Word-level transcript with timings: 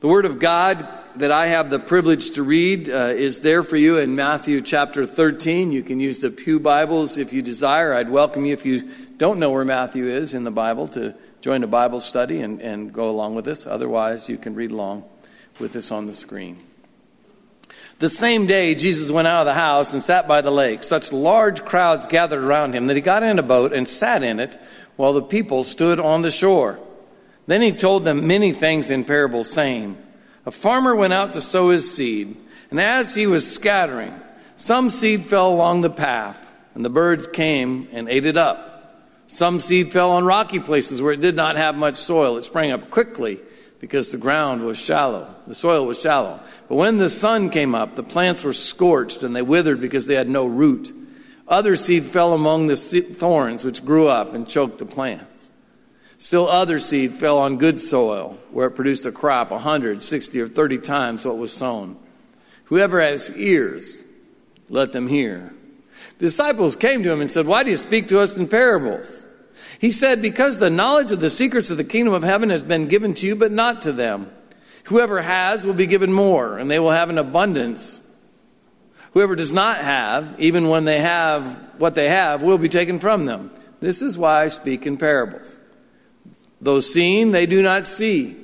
The 0.00 0.08
Word 0.08 0.24
of 0.24 0.38
God 0.38 0.88
that 1.16 1.30
I 1.30 1.48
have 1.48 1.68
the 1.68 1.78
privilege 1.78 2.30
to 2.32 2.42
read 2.42 2.88
uh, 2.88 3.08
is 3.08 3.40
there 3.40 3.62
for 3.62 3.76
you 3.76 3.98
in 3.98 4.16
Matthew 4.16 4.62
chapter 4.62 5.04
13. 5.04 5.72
You 5.72 5.82
can 5.82 6.00
use 6.00 6.20
the 6.20 6.30
Pew 6.30 6.58
Bibles 6.58 7.18
if 7.18 7.34
you 7.34 7.42
desire. 7.42 7.92
I'd 7.92 8.08
welcome 8.08 8.46
you 8.46 8.54
if 8.54 8.64
you 8.64 8.88
don't 9.18 9.38
know 9.38 9.50
where 9.50 9.66
Matthew 9.66 10.06
is 10.06 10.32
in 10.32 10.44
the 10.44 10.50
Bible 10.50 10.88
to 10.88 11.14
join 11.42 11.62
a 11.64 11.66
Bible 11.66 12.00
study 12.00 12.40
and, 12.40 12.62
and 12.62 12.94
go 12.94 13.10
along 13.10 13.34
with 13.34 13.46
us. 13.46 13.66
Otherwise, 13.66 14.26
you 14.30 14.38
can 14.38 14.54
read 14.54 14.70
along 14.70 15.04
with 15.58 15.76
us 15.76 15.90
on 15.90 16.06
the 16.06 16.14
screen. 16.14 16.56
The 17.98 18.08
same 18.08 18.46
day, 18.46 18.74
Jesus 18.74 19.10
went 19.10 19.28
out 19.28 19.40
of 19.40 19.54
the 19.54 19.60
house 19.60 19.92
and 19.92 20.02
sat 20.02 20.26
by 20.26 20.40
the 20.40 20.50
lake. 20.50 20.82
Such 20.82 21.12
large 21.12 21.62
crowds 21.66 22.06
gathered 22.06 22.42
around 22.42 22.74
him 22.74 22.86
that 22.86 22.96
he 22.96 23.02
got 23.02 23.22
in 23.22 23.38
a 23.38 23.42
boat 23.42 23.74
and 23.74 23.86
sat 23.86 24.22
in 24.22 24.40
it 24.40 24.58
while 24.96 25.12
the 25.12 25.20
people 25.20 25.62
stood 25.62 26.00
on 26.00 26.22
the 26.22 26.30
shore. 26.30 26.80
Then 27.46 27.62
he 27.62 27.72
told 27.72 28.04
them 28.04 28.26
many 28.26 28.52
things 28.52 28.90
in 28.90 29.04
parables, 29.04 29.50
saying, 29.50 29.96
A 30.46 30.50
farmer 30.50 30.94
went 30.94 31.12
out 31.12 31.32
to 31.32 31.40
sow 31.40 31.70
his 31.70 31.92
seed, 31.92 32.36
and 32.70 32.80
as 32.80 33.14
he 33.14 33.26
was 33.26 33.50
scattering, 33.50 34.14
some 34.56 34.90
seed 34.90 35.24
fell 35.24 35.50
along 35.50 35.80
the 35.80 35.90
path, 35.90 36.50
and 36.74 36.84
the 36.84 36.90
birds 36.90 37.26
came 37.26 37.88
and 37.92 38.08
ate 38.08 38.26
it 38.26 38.36
up. 38.36 38.70
Some 39.26 39.60
seed 39.60 39.92
fell 39.92 40.12
on 40.12 40.24
rocky 40.24 40.58
places 40.58 41.00
where 41.00 41.12
it 41.12 41.20
did 41.20 41.36
not 41.36 41.56
have 41.56 41.76
much 41.76 41.96
soil. 41.96 42.36
It 42.36 42.44
sprang 42.44 42.72
up 42.72 42.90
quickly 42.90 43.40
because 43.78 44.12
the 44.12 44.18
ground 44.18 44.64
was 44.64 44.78
shallow, 44.78 45.34
the 45.46 45.54
soil 45.54 45.86
was 45.86 46.00
shallow. 46.00 46.40
But 46.68 46.74
when 46.74 46.98
the 46.98 47.08
sun 47.08 47.50
came 47.50 47.74
up, 47.74 47.96
the 47.96 48.02
plants 48.02 48.44
were 48.44 48.52
scorched 48.52 49.22
and 49.22 49.34
they 49.34 49.42
withered 49.42 49.80
because 49.80 50.06
they 50.06 50.16
had 50.16 50.28
no 50.28 50.46
root. 50.46 50.92
Other 51.48 51.76
seed 51.76 52.04
fell 52.04 52.34
among 52.34 52.66
the 52.66 52.76
thorns, 52.76 53.64
which 53.64 53.84
grew 53.84 54.08
up 54.08 54.34
and 54.34 54.48
choked 54.48 54.78
the 54.78 54.84
plant. 54.84 55.26
Still 56.22 56.48
other 56.48 56.80
seed 56.80 57.14
fell 57.14 57.38
on 57.38 57.56
good 57.56 57.80
soil, 57.80 58.36
where 58.50 58.66
it 58.66 58.72
produced 58.72 59.06
a 59.06 59.10
crop 59.10 59.50
a 59.50 59.58
hundred, 59.58 60.02
sixty, 60.02 60.38
or 60.42 60.48
thirty 60.48 60.76
times 60.76 61.24
what 61.24 61.38
was 61.38 61.50
sown. 61.50 61.96
Whoever 62.64 63.00
has 63.00 63.34
ears, 63.36 64.04
let 64.68 64.92
them 64.92 65.08
hear. 65.08 65.50
The 66.18 66.26
disciples 66.26 66.76
came 66.76 67.02
to 67.02 67.10
him 67.10 67.22
and 67.22 67.30
said, 67.30 67.46
Why 67.46 67.64
do 67.64 67.70
you 67.70 67.76
speak 67.78 68.08
to 68.08 68.20
us 68.20 68.36
in 68.36 68.48
parables? 68.48 69.24
He 69.78 69.90
said, 69.90 70.20
Because 70.20 70.58
the 70.58 70.68
knowledge 70.68 71.10
of 71.10 71.20
the 71.20 71.30
secrets 71.30 71.70
of 71.70 71.78
the 71.78 71.84
kingdom 71.84 72.12
of 72.12 72.22
heaven 72.22 72.50
has 72.50 72.62
been 72.62 72.86
given 72.86 73.14
to 73.14 73.26
you, 73.26 73.34
but 73.34 73.50
not 73.50 73.80
to 73.82 73.92
them. 73.92 74.30
Whoever 74.84 75.22
has 75.22 75.64
will 75.64 75.72
be 75.72 75.86
given 75.86 76.12
more, 76.12 76.58
and 76.58 76.70
they 76.70 76.78
will 76.78 76.90
have 76.90 77.08
an 77.08 77.16
abundance. 77.16 78.02
Whoever 79.14 79.36
does 79.36 79.54
not 79.54 79.78
have, 79.78 80.38
even 80.38 80.68
when 80.68 80.84
they 80.84 81.00
have 81.00 81.46
what 81.78 81.94
they 81.94 82.10
have, 82.10 82.42
will 82.42 82.58
be 82.58 82.68
taken 82.68 82.98
from 82.98 83.24
them. 83.24 83.50
This 83.80 84.02
is 84.02 84.18
why 84.18 84.42
I 84.42 84.48
speak 84.48 84.86
in 84.86 84.98
parables. 84.98 85.56
Though 86.60 86.80
seeing, 86.80 87.30
they 87.30 87.46
do 87.46 87.62
not 87.62 87.86
see. 87.86 88.36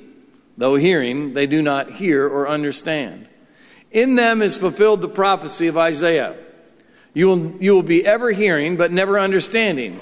Though 0.57 0.75
hearing, 0.75 1.33
they 1.33 1.45
do 1.45 1.61
not 1.61 1.91
hear 1.91 2.27
or 2.27 2.47
understand. 2.47 3.27
In 3.91 4.15
them 4.15 4.41
is 4.41 4.55
fulfilled 4.55 5.01
the 5.01 5.09
prophecy 5.09 5.67
of 5.67 5.77
Isaiah. 5.77 6.35
You 7.13 7.27
will, 7.27 7.57
you 7.59 7.73
will 7.73 7.83
be 7.83 8.05
ever 8.05 8.31
hearing, 8.31 8.77
but 8.77 8.91
never 8.91 9.19
understanding. 9.19 9.99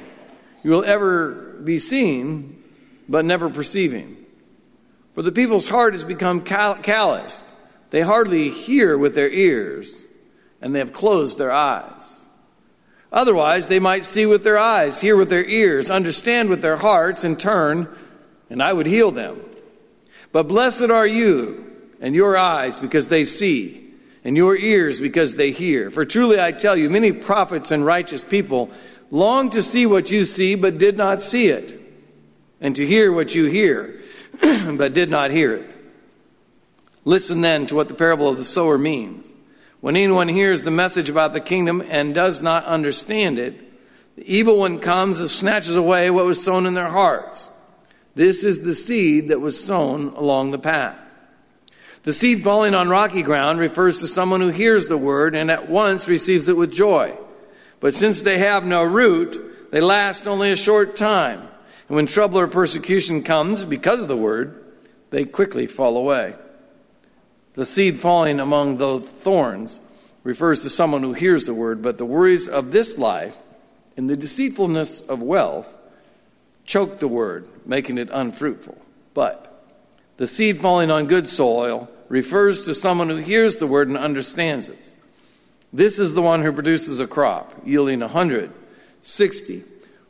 You 0.63 0.71
will 0.71 0.85
ever 0.85 1.31
be 1.63 1.77
seeing, 1.77 2.63
but 3.07 3.25
never 3.25 3.49
perceiving. 3.49 4.25
For 5.13 5.21
the 5.21 5.31
people's 5.31 5.67
heart 5.67 5.93
has 5.93 6.03
become 6.03 6.41
cal- 6.41 6.75
calloused. 6.75 7.55
They 7.89 8.01
hardly 8.01 8.49
hear 8.49 8.97
with 8.97 9.15
their 9.15 9.29
ears, 9.29 10.05
and 10.61 10.73
they 10.73 10.79
have 10.79 10.91
closed 10.91 11.37
their 11.37 11.51
eyes. 11.51 12.27
Otherwise, 13.11 13.67
they 13.67 13.79
might 13.79 14.03
see 14.03 14.25
with 14.25 14.43
their 14.43 14.57
eyes, 14.57 14.99
hear 14.99 15.15
with 15.15 15.29
their 15.29 15.45
ears, 15.45 15.89
understand 15.89 16.49
with 16.49 16.61
their 16.61 16.75
hearts, 16.77 17.23
and 17.23 17.39
turn 17.39 17.87
and 18.49 18.61
I 18.61 18.71
would 18.71 18.87
heal 18.87 19.11
them. 19.11 19.41
But 20.31 20.47
blessed 20.47 20.89
are 20.89 21.07
you 21.07 21.65
and 22.01 22.13
your 22.13 22.37
eyes 22.37 22.77
because 22.77 23.07
they 23.07 23.25
see, 23.25 23.81
and 24.23 24.35
your 24.35 24.55
ears 24.55 24.99
because 24.99 25.35
they 25.35 25.51
hear. 25.51 25.89
For 25.89 26.05
truly 26.05 26.39
I 26.39 26.51
tell 26.51 26.75
you, 26.75 26.89
many 26.89 27.11
prophets 27.11 27.71
and 27.71 27.85
righteous 27.85 28.23
people 28.23 28.71
long 29.11 29.51
to 29.51 29.63
see 29.63 29.85
what 29.85 30.11
you 30.11 30.25
see, 30.25 30.55
but 30.55 30.77
did 30.77 30.97
not 30.97 31.21
see 31.21 31.47
it, 31.47 31.79
and 32.59 32.75
to 32.75 32.85
hear 32.85 33.11
what 33.11 33.33
you 33.33 33.45
hear, 33.45 34.01
but 34.41 34.93
did 34.93 35.09
not 35.09 35.31
hear 35.31 35.53
it. 35.53 35.75
Listen 37.05 37.41
then 37.41 37.67
to 37.67 37.75
what 37.75 37.87
the 37.87 37.93
parable 37.93 38.29
of 38.29 38.37
the 38.37 38.43
sower 38.43 38.77
means. 38.77 39.31
When 39.79 39.95
anyone 39.95 40.27
hears 40.27 40.63
the 40.63 40.71
message 40.71 41.09
about 41.09 41.33
the 41.33 41.39
kingdom 41.39 41.83
and 41.87 42.15
does 42.15 42.41
not 42.41 42.65
understand 42.65 43.37
it, 43.37 43.53
the 44.15 44.35
evil 44.35 44.57
one 44.57 44.79
comes 44.79 45.19
and 45.19 45.29
snatches 45.29 45.75
away 45.75 46.09
what 46.09 46.25
was 46.25 46.43
sown 46.43 46.65
in 46.65 46.73
their 46.73 46.89
hearts. 46.89 47.49
This 48.15 48.43
is 48.43 48.63
the 48.63 48.73
seed 48.73 49.27
that 49.27 49.41
was 49.41 49.61
sown 49.61 50.07
along 50.15 50.51
the 50.51 50.57
path. 50.57 50.97
The 52.03 52.13
seed 52.13 52.43
falling 52.43 52.73
on 52.73 52.89
rocky 52.89 53.23
ground 53.23 53.59
refers 53.59 53.99
to 53.99 54.07
someone 54.07 54.39
who 54.39 54.49
hears 54.49 54.87
the 54.87 54.97
word 54.97 55.35
and 55.35 55.51
at 55.51 55.69
once 55.69 56.07
receives 56.07 56.47
it 56.47 56.55
with 56.55 56.71
joy. 56.71 57.17
But 57.79 57.93
since 57.93 58.21
they 58.21 58.37
have 58.37 58.63
no 58.63 58.83
root, 58.83 59.71
they 59.71 59.81
last 59.81 60.27
only 60.27 60.51
a 60.51 60.55
short 60.55 60.95
time. 60.95 61.41
And 61.87 61.95
when 61.95 62.05
trouble 62.05 62.39
or 62.39 62.47
persecution 62.47 63.23
comes 63.23 63.65
because 63.65 64.01
of 64.01 64.07
the 64.07 64.15
word, 64.15 64.63
they 65.09 65.25
quickly 65.25 65.67
fall 65.67 65.97
away. 65.97 66.35
The 67.55 67.65
seed 67.65 67.99
falling 67.99 68.39
among 68.39 68.77
the 68.77 68.99
thorns 68.99 69.79
refers 70.23 70.61
to 70.61 70.69
someone 70.69 71.03
who 71.03 71.13
hears 71.13 71.45
the 71.45 71.53
word, 71.53 71.81
but 71.81 71.97
the 71.97 72.05
worries 72.05 72.47
of 72.47 72.71
this 72.71 72.97
life 72.97 73.37
and 73.97 74.09
the 74.09 74.17
deceitfulness 74.17 75.01
of 75.01 75.21
wealth 75.21 75.73
choke 76.65 76.99
the 76.99 77.07
word, 77.07 77.47
making 77.65 77.97
it 77.97 78.09
unfruitful. 78.11 78.77
But 79.13 79.51
the 80.17 80.27
seed 80.27 80.59
falling 80.59 80.91
on 80.91 81.07
good 81.07 81.27
soil 81.27 81.89
refers 82.09 82.65
to 82.65 82.75
someone 82.75 83.09
who 83.09 83.17
hears 83.17 83.57
the 83.57 83.67
word 83.67 83.87
and 83.87 83.97
understands 83.97 84.69
it. 84.69 84.93
This 85.73 85.99
is 85.99 86.13
the 86.13 86.21
one 86.21 86.41
who 86.41 86.53
produces 86.53 86.99
a 86.99 87.07
crop 87.07 87.53
yielding 87.65 88.01
a 88.01 88.07
hundred, 88.07 88.51
sixty, 89.01 89.63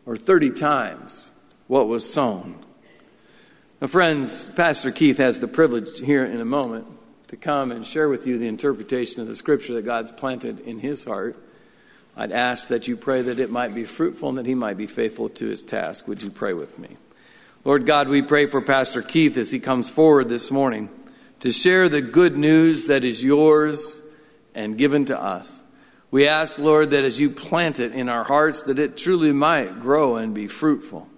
or 0.06 0.16
30 0.16 0.52
times 0.52 1.32
what 1.68 1.88
was 1.88 2.12
sown. 2.12 2.64
Now, 3.82 3.88
friends, 3.88 4.48
Pastor 4.50 4.92
Keith 4.92 5.18
has 5.18 5.42
the 5.42 5.48
privilege 5.48 6.00
here 6.00 6.24
in 6.24 6.40
a 6.40 6.46
moment 6.46 6.86
to 7.28 7.36
come 7.36 7.72
and 7.72 7.86
share 7.86 8.08
with 8.08 8.28
you 8.28 8.38
the 8.38 8.48
interpretation 8.48 9.22
of 9.22 9.28
the 9.28 9.36
scripture 9.36 9.74
that 9.74 9.86
God's 9.86 10.12
planted 10.12 10.60
in 10.60 10.80
his 10.80 11.04
heart. 11.06 11.36
I'd 12.18 12.32
ask 12.32 12.70
that 12.70 12.88
you 12.88 12.96
pray 12.96 13.24
that 13.24 13.40
it 13.40 13.50
might 13.50 13.76
be 13.76 13.84
fruitful 13.84 14.30
and 14.30 14.38
that 14.38 14.46
he 14.46 14.56
might 14.56 14.78
be 14.78 14.88
faithful 14.88 15.30
to 15.30 15.48
his 15.48 15.64
task. 15.64 16.08
Would 16.08 16.22
you 16.22 16.30
pray 16.30 16.54
with 16.54 16.80
me? 16.80 16.98
Lord 17.66 17.86
God, 17.86 18.08
we 18.08 18.22
pray 18.22 18.46
for 18.46 18.62
Pastor 18.62 19.02
Keith 19.02 19.38
as 19.38 19.52
he 19.52 19.60
comes 19.60 19.90
forward 19.90 20.30
this 20.30 20.52
morning 20.52 20.90
to 21.42 21.52
share 21.52 21.90
the 21.90 22.02
good 22.02 22.38
news 22.38 22.88
that 22.88 23.04
is 23.04 23.24
yours 23.24 24.02
and 24.54 24.78
given 24.78 25.06
to 25.06 25.20
us. 25.20 25.64
We 26.12 26.28
ask, 26.28 26.58
Lord, 26.58 26.92
that 26.92 27.04
as 27.04 27.20
you 27.20 27.30
plant 27.30 27.80
it 27.82 27.92
in 27.92 28.08
our 28.08 28.24
hearts, 28.24 28.64
that 28.64 28.80
it 28.80 28.96
truly 28.96 29.34
might 29.34 29.82
grow 29.82 30.16
and 30.16 30.34
be 30.34 30.48
fruitful. 30.48 31.10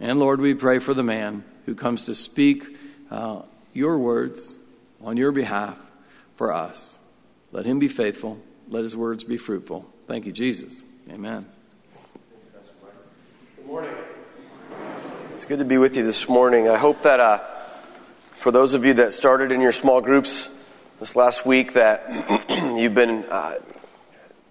And 0.00 0.18
Lord, 0.18 0.40
we 0.40 0.54
pray 0.54 0.78
for 0.78 0.94
the 0.94 1.02
man 1.02 1.44
who 1.66 1.74
comes 1.74 2.04
to 2.04 2.14
speak 2.14 2.64
uh, 3.10 3.42
your 3.74 3.98
words 3.98 4.58
on 5.02 5.16
your 5.16 5.32
behalf 5.32 5.84
for 6.34 6.54
us. 6.54 6.98
Let 7.52 7.66
him 7.66 7.78
be 7.78 7.88
faithful. 7.88 8.40
Let 8.68 8.84
his 8.84 8.96
words 8.96 9.24
be 9.24 9.36
fruitful. 9.36 9.84
Thank 10.08 10.24
you, 10.24 10.32
Jesus. 10.32 10.84
Amen. 11.10 11.44
Good 13.56 13.66
morning. 13.66 13.90
It's 15.34 15.44
good 15.44 15.58
to 15.58 15.66
be 15.66 15.76
with 15.76 15.98
you 15.98 16.02
this 16.02 16.30
morning. 16.30 16.66
I 16.66 16.78
hope 16.78 17.02
that 17.02 17.20
uh, 17.20 17.44
for 18.36 18.50
those 18.50 18.72
of 18.72 18.86
you 18.86 18.94
that 18.94 19.12
started 19.12 19.52
in 19.52 19.60
your 19.60 19.70
small 19.70 20.00
groups 20.00 20.48
this 20.98 21.14
last 21.14 21.44
week, 21.44 21.74
that 21.74 22.48
you've 22.78 22.94
been 22.94 23.26
uh, 23.26 23.56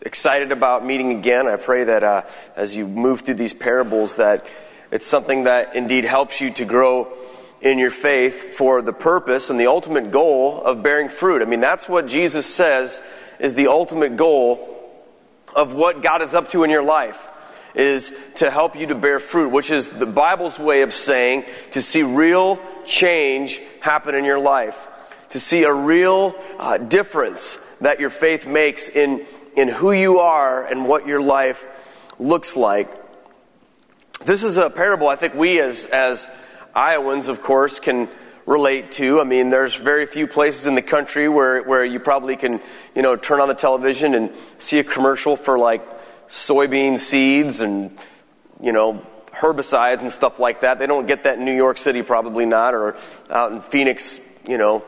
excited 0.01 0.51
about 0.51 0.85
meeting 0.85 1.17
again. 1.17 1.47
I 1.47 1.55
pray 1.55 1.85
that 1.85 2.03
uh, 2.03 2.21
as 2.55 2.75
you 2.75 2.87
move 2.87 3.21
through 3.21 3.33
these 3.33 3.55
parables, 3.55 4.17
that 4.17 4.45
it's 4.91 5.07
something 5.07 5.45
that 5.45 5.75
indeed 5.75 6.05
helps 6.05 6.39
you 6.39 6.51
to 6.51 6.65
grow 6.65 7.11
in 7.61 7.79
your 7.79 7.89
faith 7.89 8.53
for 8.53 8.83
the 8.83 8.93
purpose 8.93 9.49
and 9.49 9.59
the 9.59 9.65
ultimate 9.65 10.11
goal 10.11 10.61
of 10.61 10.83
bearing 10.83 11.09
fruit. 11.09 11.41
I 11.41 11.45
mean, 11.45 11.61
that's 11.61 11.89
what 11.89 12.05
Jesus 12.05 12.45
says 12.45 13.01
is 13.39 13.55
the 13.55 13.69
ultimate 13.69 14.17
goal 14.17 14.75
of 15.55 15.73
what 15.73 16.01
God 16.01 16.21
is 16.21 16.33
up 16.33 16.49
to 16.49 16.63
in 16.63 16.69
your 16.69 16.83
life 16.83 17.27
is 17.73 18.11
to 18.35 18.49
help 18.49 18.75
you 18.75 18.87
to 18.87 18.95
bear 18.95 19.19
fruit, 19.19 19.49
which 19.49 19.69
is 19.69 19.87
the 19.87 20.05
Bible's 20.05 20.57
way 20.57 20.81
of 20.81 20.93
saying 20.93 21.45
to 21.71 21.81
see 21.81 22.01
real 22.01 22.59
change 22.85 23.61
happen 23.81 24.15
in 24.15 24.25
your 24.25 24.39
life, 24.39 24.87
to 25.29 25.39
see 25.39 25.63
a 25.63 25.73
real 25.73 26.35
uh, 26.57 26.77
difference 26.77 27.57
that 27.81 27.99
your 27.99 28.09
faith 28.09 28.47
makes 28.47 28.89
in, 28.89 29.25
in 29.55 29.67
who 29.67 29.91
you 29.91 30.19
are 30.19 30.65
and 30.65 30.87
what 30.87 31.05
your 31.05 31.21
life 31.21 31.65
looks 32.17 32.57
like. 32.57 32.89
This 34.25 34.43
is 34.43 34.57
a 34.57 34.69
parable 34.69 35.07
I 35.07 35.15
think 35.15 35.35
we 35.35 35.59
as, 35.59 35.85
as 35.85 36.27
Iowans, 36.73 37.27
of 37.27 37.41
course, 37.41 37.79
can 37.79 38.09
relate 38.47 38.91
to. 38.93 39.19
I 39.19 39.25
mean, 39.25 39.49
there's 39.49 39.75
very 39.75 40.07
few 40.07 40.25
places 40.25 40.65
in 40.65 40.73
the 40.73 40.81
country 40.81 41.27
where, 41.29 41.61
where 41.61 41.85
you 41.85 41.99
probably 41.99 42.37
can, 42.37 42.61
you 42.95 43.03
know, 43.03 43.15
turn 43.15 43.41
on 43.41 43.49
the 43.49 43.53
television 43.53 44.15
and 44.15 44.31
see 44.57 44.79
a 44.79 44.83
commercial 44.83 45.35
for 45.35 45.59
like 45.59 45.83
soybean 46.29 46.97
seeds 46.97 47.59
and, 47.61 47.95
you 48.61 48.71
know, 48.71 49.05
herbicides 49.31 49.99
and 49.99 50.09
stuff 50.09 50.39
like 50.39 50.61
that. 50.61 50.79
They 50.79 50.87
don't 50.87 51.05
get 51.07 51.23
that 51.23 51.37
in 51.37 51.45
New 51.45 51.55
York 51.55 51.77
City, 51.77 52.01
probably 52.01 52.45
not, 52.45 52.73
or 52.73 52.95
out 53.29 53.51
in 53.51 53.61
Phoenix, 53.61 54.19
you 54.47 54.57
know. 54.57 54.83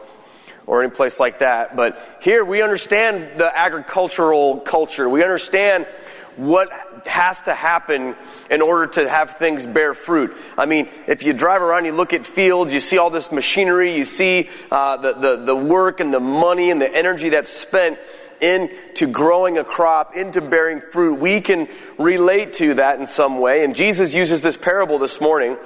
or 0.69 0.83
any 0.83 0.91
place 0.91 1.19
like 1.19 1.39
that. 1.39 1.75
But 1.75 1.99
here 2.21 2.45
we 2.45 2.61
understand 2.61 3.39
the 3.39 3.57
agricultural 3.57 4.59
culture. 4.59 5.09
We 5.09 5.23
understand 5.23 5.87
what 6.35 6.69
has 7.05 7.41
to 7.41 7.53
happen 7.53 8.15
in 8.49 8.61
order 8.61 8.87
to 8.87 9.09
have 9.09 9.37
things 9.37 9.65
bear 9.65 9.93
fruit. 9.93 10.35
I 10.57 10.65
mean, 10.65 10.89
if 11.07 11.23
you 11.23 11.33
drive 11.33 11.61
around, 11.61 11.85
you 11.85 11.93
look 11.93 12.13
at 12.13 12.25
fields, 12.25 12.73
you 12.73 12.79
see 12.79 12.97
all 12.97 13.09
this 13.09 13.31
machinery, 13.31 13.95
you 13.95 14.03
see 14.03 14.49
uh, 14.71 14.97
the, 14.97 15.13
the, 15.13 15.35
the 15.45 15.55
work 15.55 15.99
and 15.99 16.13
the 16.13 16.19
money 16.19 16.71
and 16.71 16.81
the 16.81 16.93
energy 16.93 17.29
that's 17.29 17.49
spent 17.49 17.99
into 18.41 19.07
growing 19.07 19.57
a 19.57 19.63
crop, 19.63 20.15
into 20.15 20.41
bearing 20.41 20.79
fruit. 20.81 21.19
We 21.19 21.41
can 21.41 21.67
relate 21.97 22.53
to 22.53 22.75
that 22.75 22.99
in 22.99 23.05
some 23.05 23.39
way. 23.39 23.63
And 23.63 23.75
Jesus 23.75 24.13
uses 24.13 24.41
this 24.41 24.57
parable 24.57 24.99
this 24.99 25.19
morning 25.19 25.57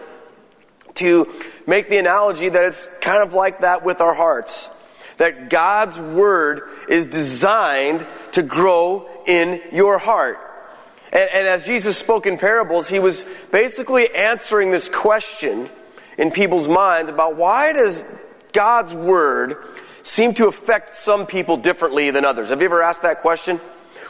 to 0.96 1.32
make 1.68 1.90
the 1.90 1.98
analogy 1.98 2.50
that 2.50 2.64
it's 2.64 2.88
kind 3.02 3.24
of 3.24 3.34
like 3.34 3.62
that 3.62 3.84
with 3.84 4.02
our 4.02 4.14
hearts. 4.14 4.70
That 5.18 5.50
God's 5.50 6.00
Word 6.00 6.70
is 6.90 7.08
designed 7.08 8.06
to 8.32 8.42
grow 8.42 9.08
in 9.28 9.62
your 9.72 9.98
heart. 9.98 10.40
And, 11.14 11.30
and 11.32 11.48
as 11.48 11.66
Jesus 11.66 11.98
spoke 11.98 12.26
in 12.26 12.38
parables, 12.38 12.90
he 12.90 13.00
was 13.00 13.24
basically 13.52 14.14
answering 14.14 14.72
this 14.72 14.90
question 14.90 15.70
in 16.18 16.32
people's 16.32 16.68
minds 16.68 17.10
about 17.10 17.38
why 17.38 17.72
does 17.72 18.04
God's 18.52 18.94
word 18.94 19.56
seem 20.02 20.34
to 20.34 20.48
affect 20.48 20.98
some 20.98 21.26
people 21.26 21.56
differently 21.56 22.12
than 22.12 22.26
others? 22.26 22.50
Have 22.50 22.60
you 22.60 22.66
ever 22.66 22.82
asked 22.82 23.04
that 23.04 23.22
question? 23.22 23.62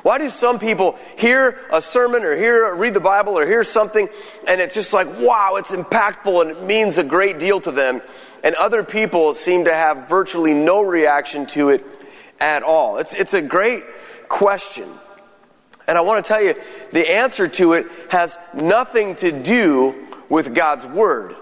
Why 0.01 0.17
do 0.17 0.29
some 0.29 0.59
people 0.59 0.97
hear 1.17 1.59
a 1.71 1.81
sermon 1.81 2.23
or 2.23 2.35
hear 2.35 2.73
read 2.75 2.93
the 2.93 2.99
Bible 2.99 3.37
or 3.37 3.45
hear 3.45 3.63
something 3.63 4.09
and 4.47 4.59
it's 4.59 4.73
just 4.73 4.91
like, 4.91 5.07
wow, 5.19 5.55
it's 5.57 5.71
impactful 5.71 6.41
and 6.41 6.51
it 6.51 6.63
means 6.63 6.97
a 6.97 7.03
great 7.03 7.39
deal 7.39 7.61
to 7.61 7.71
them, 7.71 8.01
and 8.43 8.55
other 8.55 8.83
people 8.83 9.33
seem 9.33 9.65
to 9.65 9.73
have 9.73 10.09
virtually 10.09 10.53
no 10.53 10.81
reaction 10.81 11.45
to 11.47 11.69
it 11.69 11.85
at 12.39 12.63
all? 12.63 12.97
It's, 12.97 13.13
it's 13.13 13.33
a 13.33 13.41
great 13.41 13.83
question. 14.27 14.89
And 15.87 15.97
I 15.97 16.01
want 16.01 16.23
to 16.23 16.27
tell 16.27 16.41
you, 16.41 16.55
the 16.91 17.11
answer 17.11 17.47
to 17.47 17.73
it 17.73 17.87
has 18.09 18.37
nothing 18.53 19.15
to 19.17 19.31
do 19.31 20.07
with 20.29 20.55
God's 20.55 20.85
Word. 20.85 21.35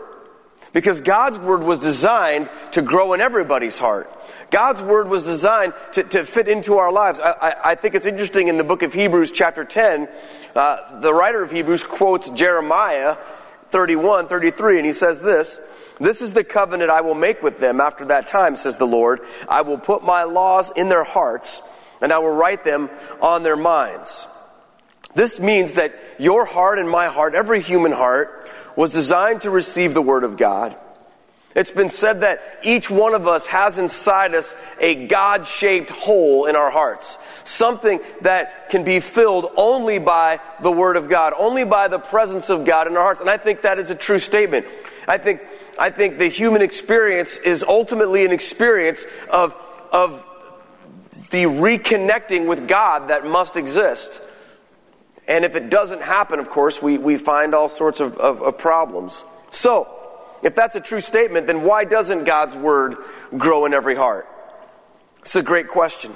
Because 0.74 1.02
God's 1.02 1.38
Word 1.38 1.64
was 1.64 1.80
designed 1.80 2.50
to 2.72 2.82
grow 2.82 3.14
in 3.14 3.22
everybody's 3.22 3.78
heart. 3.78 4.12
God's 4.52 4.82
Word 4.82 5.10
was 5.10 5.24
designed 5.24 5.74
to, 5.94 6.04
to 6.04 6.24
fit 6.24 6.48
into 6.48 6.78
our 6.78 6.92
lives. 6.92 7.20
I, 7.20 7.32
I, 7.32 7.56
I, 7.72 7.76
think 7.76 7.96
it's 7.96 8.06
interesting 8.06 8.48
in 8.48 8.58
the 8.58 8.64
book 8.64 8.82
of 8.82 8.94
Hebrews, 8.94 9.32
chapter 9.32 9.66
10, 9.66 10.08
uh, 10.56 11.00
the 11.00 11.14
writer 11.14 11.42
of 11.44 11.52
Hebrews 11.52 11.84
quotes 11.84 12.30
Jeremiah 12.30 13.18
31, 13.70 14.28
33, 14.28 14.78
and 14.78 14.86
he 14.86 14.92
says 14.92 15.22
this 15.22 15.60
This 16.00 16.22
is 16.22 16.34
the 16.34 16.44
covenant 16.44 16.90
I 16.90 17.02
will 17.02 17.16
make 17.16 17.42
with 17.42 17.60
them 17.60 17.82
after 17.82 18.06
that 18.06 18.28
time, 18.28 18.56
says 18.56 18.78
the 18.78 18.88
Lord. 18.88 19.22
I 19.48 19.62
will 19.62 19.78
put 19.78 20.04
my 20.04 20.24
laws 20.24 20.72
in 20.76 20.90
their 20.90 21.06
hearts, 21.06 21.62
and 22.02 22.12
I 22.12 22.20
will 22.20 22.34
write 22.34 22.64
them 22.64 22.90
on 23.22 23.44
their 23.44 23.56
minds. 23.56 24.28
This 25.14 25.40
means 25.40 25.74
that 25.74 25.94
your 26.20 26.46
heart 26.46 26.80
and 26.80 26.90
my 26.90 27.08
heart, 27.08 27.36
every 27.36 27.62
human 27.62 27.92
heart, 27.92 28.50
was 28.76 28.92
designed 28.94 29.42
to 29.42 29.50
receive 29.50 29.94
the 29.94 30.02
Word 30.02 30.24
of 30.24 30.38
God. 30.38 30.76
It's 31.54 31.72
been 31.72 31.90
said 31.90 32.22
that 32.22 32.42
each 32.64 32.90
one 32.90 33.14
of 33.14 33.28
us 33.28 33.46
has 33.48 33.78
inside 33.78 34.36
us 34.36 34.56
a 34.80 35.08
God 35.08 35.46
shaped 35.46 35.90
hole 35.90 36.46
in 36.46 36.56
our 36.56 36.72
hearts. 36.72 37.18
Something 37.44 38.00
that 38.22 38.70
can 38.70 38.86
be 38.86 39.02
filled 39.02 39.48
only 39.58 40.00
by 40.00 40.40
the 40.62 40.72
Word 40.72 40.96
of 40.96 41.10
God, 41.10 41.34
only 41.38 41.66
by 41.66 41.90
the 41.90 42.00
presence 42.00 42.50
of 42.50 42.64
God 42.64 42.88
in 42.88 42.96
our 42.96 43.04
hearts. 43.04 43.20
And 43.20 43.30
I 43.30 43.36
think 43.36 43.64
that 43.64 43.80
is 43.80 43.90
a 43.90 43.96
true 43.96 44.20
statement. 44.20 44.66
I 45.10 45.18
think, 45.18 45.42
I 45.78 45.90
think 45.90 46.20
the 46.20 46.30
human 46.30 46.62
experience 46.62 47.36
is 47.36 47.64
ultimately 47.64 48.24
an 48.24 48.32
experience 48.32 49.06
of, 49.30 49.54
of 49.92 50.24
the 51.32 51.44
reconnecting 51.44 52.46
with 52.46 52.68
God 52.68 53.08
that 53.10 53.26
must 53.26 53.58
exist. 53.58 54.22
And 55.28 55.46
if 55.46 55.56
it 55.56 55.70
doesn't 55.70 56.02
happen, 56.02 56.40
of 56.40 56.50
course, 56.50 56.82
we, 56.82 56.98
we 56.98 57.18
find 57.18 57.56
all 57.56 57.70
sorts 57.70 58.00
of, 58.00 58.18
of, 58.18 58.42
of 58.42 58.58
problems. 58.58 59.24
So, 59.50 59.88
if 60.44 60.56
that's 60.56 60.76
a 60.76 60.82
true 60.82 61.02
statement, 61.02 61.48
then 61.48 61.64
why 61.64 61.86
doesn't 61.86 62.26
God's 62.26 62.56
word 62.56 62.98
grow 63.38 63.66
in 63.66 63.74
every 63.74 63.96
heart? 63.96 64.28
It's 65.20 65.36
a 65.36 65.44
great 65.44 65.68
question. 65.68 66.16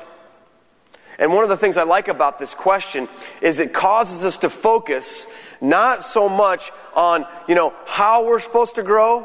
And 1.17 1.31
one 1.31 1.43
of 1.43 1.49
the 1.49 1.57
things 1.57 1.77
I 1.77 1.83
like 1.83 2.07
about 2.07 2.39
this 2.39 2.53
question 2.53 3.07
is 3.39 3.59
it 3.59 3.73
causes 3.73 4.25
us 4.25 4.37
to 4.37 4.49
focus 4.49 5.27
not 5.61 6.03
so 6.03 6.27
much 6.27 6.71
on, 6.93 7.25
you 7.47 7.55
know, 7.55 7.73
how 7.85 8.25
we're 8.25 8.39
supposed 8.39 8.75
to 8.75 8.83
grow, 8.83 9.21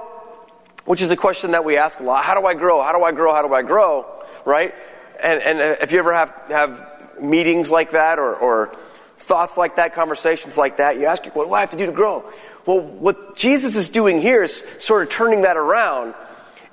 which 0.84 1.02
is 1.02 1.10
a 1.10 1.16
question 1.16 1.52
that 1.52 1.64
we 1.64 1.76
ask 1.76 1.98
a 1.98 2.02
lot. 2.02 2.24
How 2.24 2.38
do 2.38 2.46
I 2.46 2.54
grow? 2.54 2.82
How 2.82 2.96
do 2.96 3.02
I 3.02 3.10
grow? 3.10 3.34
How 3.34 3.46
do 3.46 3.52
I 3.52 3.62
grow? 3.62 4.06
Right? 4.44 4.74
And, 5.22 5.42
and 5.42 5.60
uh, 5.60 5.76
if 5.80 5.92
you 5.92 5.98
ever 5.98 6.14
have, 6.14 6.34
have 6.48 7.20
meetings 7.20 7.70
like 7.70 7.92
that 7.92 8.18
or, 8.18 8.34
or 8.34 8.74
thoughts 9.18 9.56
like 9.56 9.76
that, 9.76 9.94
conversations 9.94 10.56
like 10.56 10.78
that, 10.78 10.98
you 10.98 11.06
ask, 11.06 11.24
what 11.34 11.48
do 11.48 11.54
I 11.54 11.60
have 11.60 11.70
to 11.70 11.76
do 11.76 11.86
to 11.86 11.92
grow? 11.92 12.24
Well, 12.66 12.80
what 12.80 13.36
Jesus 13.36 13.76
is 13.76 13.88
doing 13.88 14.20
here 14.20 14.42
is 14.42 14.62
sort 14.78 15.02
of 15.02 15.10
turning 15.10 15.42
that 15.42 15.56
around, 15.56 16.14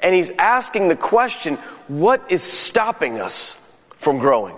and 0.02 0.16
he's 0.16 0.32
asking 0.32 0.88
the 0.88 0.96
question, 0.96 1.56
what 1.88 2.24
is 2.30 2.44
stopping 2.44 3.20
us 3.20 3.60
from 3.98 4.20
growing? 4.20 4.56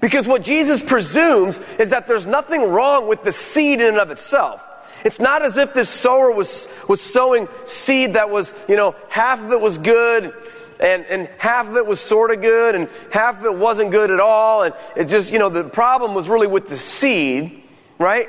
Because 0.00 0.26
what 0.26 0.42
Jesus 0.42 0.82
presumes 0.82 1.60
is 1.78 1.90
that 1.90 2.06
there's 2.06 2.26
nothing 2.26 2.62
wrong 2.62 3.08
with 3.08 3.22
the 3.22 3.32
seed 3.32 3.80
in 3.80 3.86
and 3.86 3.98
of 3.98 4.10
itself. 4.10 4.64
It's 5.04 5.20
not 5.20 5.42
as 5.42 5.56
if 5.56 5.74
this 5.74 5.88
sower 5.88 6.30
was, 6.30 6.68
was 6.88 7.00
sowing 7.00 7.48
seed 7.64 8.14
that 8.14 8.30
was, 8.30 8.52
you 8.68 8.76
know, 8.76 8.96
half 9.08 9.40
of 9.40 9.52
it 9.52 9.60
was 9.60 9.78
good 9.78 10.34
and, 10.80 11.04
and 11.06 11.28
half 11.38 11.68
of 11.68 11.76
it 11.76 11.86
was 11.86 12.00
sort 12.00 12.30
of 12.30 12.40
good, 12.40 12.74
and 12.74 12.88
half 13.10 13.38
of 13.40 13.44
it 13.44 13.54
wasn't 13.54 13.90
good 13.90 14.10
at 14.10 14.20
all. 14.20 14.62
And 14.62 14.74
it 14.96 15.04
just, 15.04 15.32
you 15.32 15.38
know, 15.38 15.48
the 15.48 15.64
problem 15.64 16.14
was 16.14 16.28
really 16.28 16.46
with 16.46 16.68
the 16.68 16.76
seed, 16.76 17.62
right? 17.98 18.28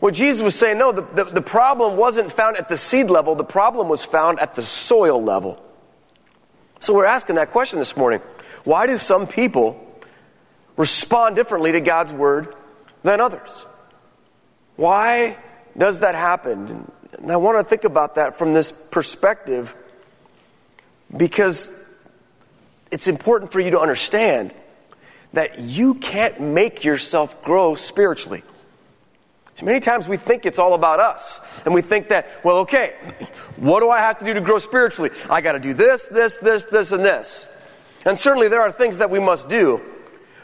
What 0.00 0.14
Jesus 0.14 0.42
was 0.42 0.54
saying, 0.54 0.78
no, 0.78 0.92
the, 0.92 1.02
the, 1.02 1.24
the 1.24 1.42
problem 1.42 1.96
wasn't 1.96 2.32
found 2.32 2.56
at 2.56 2.68
the 2.68 2.76
seed 2.76 3.08
level, 3.08 3.34
the 3.34 3.44
problem 3.44 3.88
was 3.88 4.04
found 4.04 4.38
at 4.40 4.54
the 4.54 4.62
soil 4.62 5.22
level. 5.22 5.62
So 6.80 6.92
we're 6.92 7.06
asking 7.06 7.36
that 7.36 7.50
question 7.50 7.78
this 7.78 7.96
morning. 7.96 8.20
Why 8.64 8.86
do 8.86 8.98
some 8.98 9.26
people 9.26 9.80
respond 10.76 11.36
differently 11.36 11.72
to 11.72 11.80
God's 11.80 12.12
word 12.12 12.54
than 13.02 13.20
others? 13.20 13.64
Why 14.76 15.38
does 15.78 16.00
that 16.00 16.14
happen? 16.14 16.90
And 17.18 17.32
I 17.32 17.36
want 17.36 17.58
to 17.58 17.64
think 17.64 17.84
about 17.84 18.16
that 18.16 18.36
from 18.38 18.52
this 18.52 18.72
perspective 18.72 19.74
because 21.16 21.72
it's 22.90 23.08
important 23.08 23.52
for 23.52 23.60
you 23.60 23.70
to 23.72 23.80
understand 23.80 24.52
that 25.32 25.58
you 25.58 25.94
can't 25.94 26.40
make 26.40 26.84
yourself 26.84 27.42
grow 27.42 27.74
spiritually. 27.74 28.42
So 29.56 29.66
many 29.66 29.80
times 29.80 30.08
we 30.08 30.16
think 30.16 30.46
it's 30.46 30.58
all 30.58 30.74
about 30.74 31.00
us. 31.00 31.40
And 31.64 31.74
we 31.74 31.82
think 31.82 32.08
that, 32.08 32.44
well, 32.44 32.58
okay, 32.58 32.94
what 33.56 33.80
do 33.80 33.90
I 33.90 34.00
have 34.00 34.18
to 34.18 34.24
do 34.24 34.34
to 34.34 34.40
grow 34.40 34.58
spiritually? 34.58 35.10
I 35.30 35.40
got 35.40 35.52
to 35.52 35.60
do 35.60 35.74
this, 35.74 36.06
this, 36.06 36.36
this, 36.36 36.64
this, 36.64 36.92
and 36.92 37.04
this. 37.04 37.46
And 38.04 38.18
certainly 38.18 38.48
there 38.48 38.62
are 38.62 38.72
things 38.72 38.98
that 38.98 39.10
we 39.10 39.20
must 39.20 39.48
do. 39.48 39.80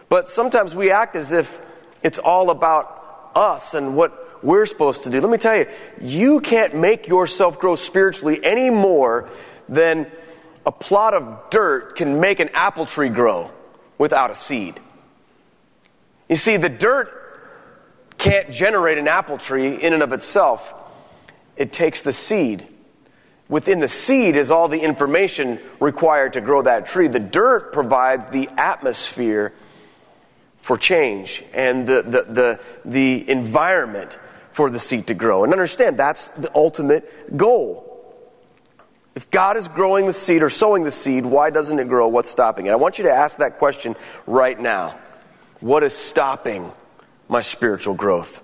But 0.09 0.29
sometimes 0.29 0.75
we 0.75 0.91
act 0.91 1.17
as 1.17 1.33
if 1.33 1.61
it's 2.03 2.19
all 2.19 2.51
about 2.51 3.33
us 3.35 3.75
and 3.75 3.97
what 3.97 4.45
we're 4.45 4.67
supposed 4.67 5.05
to 5.05 5.11
do. 5.11 5.21
Let 5.21 5.31
me 5.31 5.39
tell 5.39 5.57
you, 5.57 5.67
you 6.01 6.41
can't 6.41 6.75
make 6.75 7.07
yourself 7.07 7.59
grow 7.59 7.77
spiritually 7.77 8.43
any 8.43 8.71
more 8.71 9.29
than 9.69 10.11
a 10.67 10.73
plot 10.73 11.15
of 11.15 11.51
dirt 11.51 11.97
can 11.97 12.21
make 12.21 12.41
an 12.41 12.51
apple 12.55 12.87
tree 12.87 13.09
grow 13.09 13.51
without 13.99 14.31
a 14.31 14.35
seed. 14.35 14.79
You 16.29 16.37
see, 16.37 16.57
the 16.57 16.69
dirt 16.69 17.17
can't 18.19 18.51
generate 18.51 18.99
an 18.99 19.09
apple 19.09 19.39
tree 19.39 19.75
in 19.83 19.93
and 19.93 20.03
of 20.03 20.13
itself. 20.13 20.73
It 21.57 21.73
takes 21.73 22.03
the 22.03 22.13
seed. 22.13 22.67
Within 23.49 23.81
the 23.81 23.89
seed 23.89 24.37
is 24.37 24.51
all 24.51 24.69
the 24.69 24.79
information 24.79 25.59
required 25.81 26.35
to 26.35 26.41
grow 26.41 26.63
that 26.63 26.87
tree. 26.87 27.09
The 27.09 27.19
dirt 27.19 27.73
provides 27.73 28.29
the 28.29 28.49
atmosphere 28.57 29.53
for 30.59 30.77
change 30.77 31.43
and 31.53 31.87
the, 31.87 32.03
the, 32.03 32.23
the, 32.23 32.61
the 32.85 33.29
environment 33.29 34.19
for 34.53 34.71
the 34.71 34.79
seed 34.79 35.09
to 35.09 35.15
grow. 35.15 35.43
And 35.43 35.53
understand, 35.53 35.99
that's 35.99 36.29
the 36.29 36.55
ultimate 36.55 37.37
goal. 37.37 37.90
If 39.15 39.31
God 39.31 39.57
is 39.57 39.69
growing 39.69 40.07
the 40.07 40.13
seed 40.13 40.43
or 40.43 40.51
sowing 40.51 40.85
the 40.85 40.91
seed, 40.91 41.27
why 41.27 41.51
doesn't 41.51 41.79
it 41.79 41.89
grow? 41.89 42.09
What's 42.09 42.31
stopping 42.31 42.67
it? 42.67 42.71
I 42.71 42.77
want 42.77 42.99
you 42.99 43.05
to 43.05 43.11
ask 43.11 43.39
that 43.39 43.59
question 43.59 43.97
right 44.27 44.59
now. 44.59 44.97
What 45.59 45.83
is 45.83 45.93
stopping 45.93 46.71
my 47.29 47.41
spiritual 47.41 47.95
growth? 47.95 48.43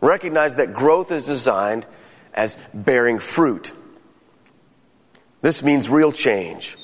Recognize 0.00 0.56
that 0.56 0.74
growth 0.74 1.10
is 1.10 1.24
designed 1.24 1.86
as 2.34 2.58
bearing 2.74 3.18
fruit. 3.18 3.72
This 5.40 5.62
means 5.62 5.88
real 5.88 6.12
change, 6.12 6.76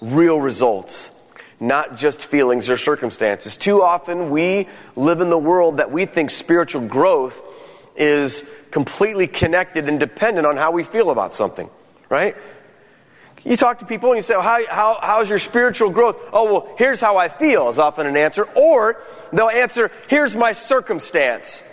real 0.00 0.40
results, 0.40 1.10
not 1.60 1.96
just 1.96 2.20
feelings 2.20 2.68
or 2.68 2.76
circumstances. 2.76 3.56
Too 3.56 3.82
often 3.82 4.30
we 4.30 4.68
live 4.96 5.20
in 5.20 5.30
the 5.30 5.38
world 5.38 5.76
that 5.76 5.92
we 5.92 6.06
think 6.06 6.30
spiritual 6.30 6.86
growth 6.86 7.40
is 7.94 8.42
completely 8.70 9.28
connected 9.28 9.88
and 9.88 10.00
dependent 10.00 10.46
on 10.46 10.56
how 10.56 10.72
we 10.72 10.82
feel 10.82 11.10
about 11.10 11.32
something 11.32 11.70
right? 12.12 12.36
You 13.42 13.56
talk 13.56 13.78
to 13.78 13.86
people 13.86 14.10
and 14.10 14.18
you 14.18 14.22
say, 14.22 14.34
well, 14.34 14.42
how, 14.42 14.60
how, 14.68 14.98
how's 15.00 15.30
your 15.30 15.38
spiritual 15.38 15.88
growth? 15.88 16.16
Oh, 16.30 16.52
well, 16.52 16.74
here's 16.76 17.00
how 17.00 17.16
I 17.16 17.28
feel 17.28 17.70
is 17.70 17.78
often 17.78 18.06
an 18.06 18.16
answer. 18.16 18.44
Or 18.54 19.02
they'll 19.32 19.48
answer, 19.48 19.90
here's 20.08 20.36
my 20.36 20.52
circumstance. 20.52 21.64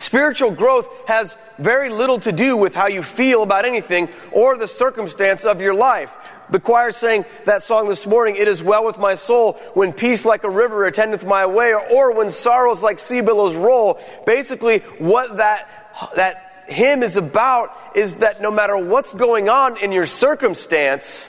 Spiritual 0.00 0.50
growth 0.50 0.88
has 1.06 1.36
very 1.58 1.88
little 1.88 2.18
to 2.20 2.32
do 2.32 2.56
with 2.56 2.74
how 2.74 2.88
you 2.88 3.02
feel 3.02 3.42
about 3.44 3.64
anything 3.64 4.08
or 4.32 4.58
the 4.58 4.68
circumstance 4.68 5.44
of 5.44 5.60
your 5.60 5.74
life. 5.74 6.14
The 6.50 6.60
choir 6.60 6.90
sang 6.90 7.24
that 7.46 7.62
song 7.62 7.88
this 7.88 8.06
morning, 8.06 8.36
It 8.36 8.48
is 8.48 8.62
well 8.62 8.84
with 8.84 8.98
my 8.98 9.14
soul, 9.14 9.54
when 9.74 9.92
peace 9.92 10.24
like 10.24 10.44
a 10.44 10.50
river 10.50 10.84
attendeth 10.84 11.24
my 11.24 11.46
way, 11.46 11.74
or 11.74 12.12
when 12.12 12.30
sorrows 12.30 12.82
like 12.82 12.98
sea 12.98 13.20
billows 13.20 13.54
roll. 13.54 14.00
Basically, 14.26 14.80
what 14.98 15.36
that, 15.36 15.68
that 16.16 16.47
hymn 16.68 17.02
is 17.02 17.16
about 17.16 17.76
is 17.94 18.14
that 18.14 18.40
no 18.40 18.50
matter 18.50 18.76
what's 18.76 19.14
going 19.14 19.48
on 19.48 19.82
in 19.82 19.92
your 19.92 20.06
circumstance, 20.06 21.28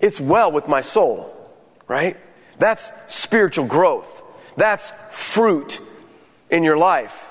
it's 0.00 0.20
well 0.20 0.52
with 0.52 0.68
my 0.68 0.80
soul, 0.80 1.34
right? 1.86 2.16
That's 2.58 2.90
spiritual 3.06 3.66
growth. 3.66 4.22
That's 4.56 4.92
fruit 5.10 5.80
in 6.50 6.64
your 6.64 6.76
life. 6.76 7.27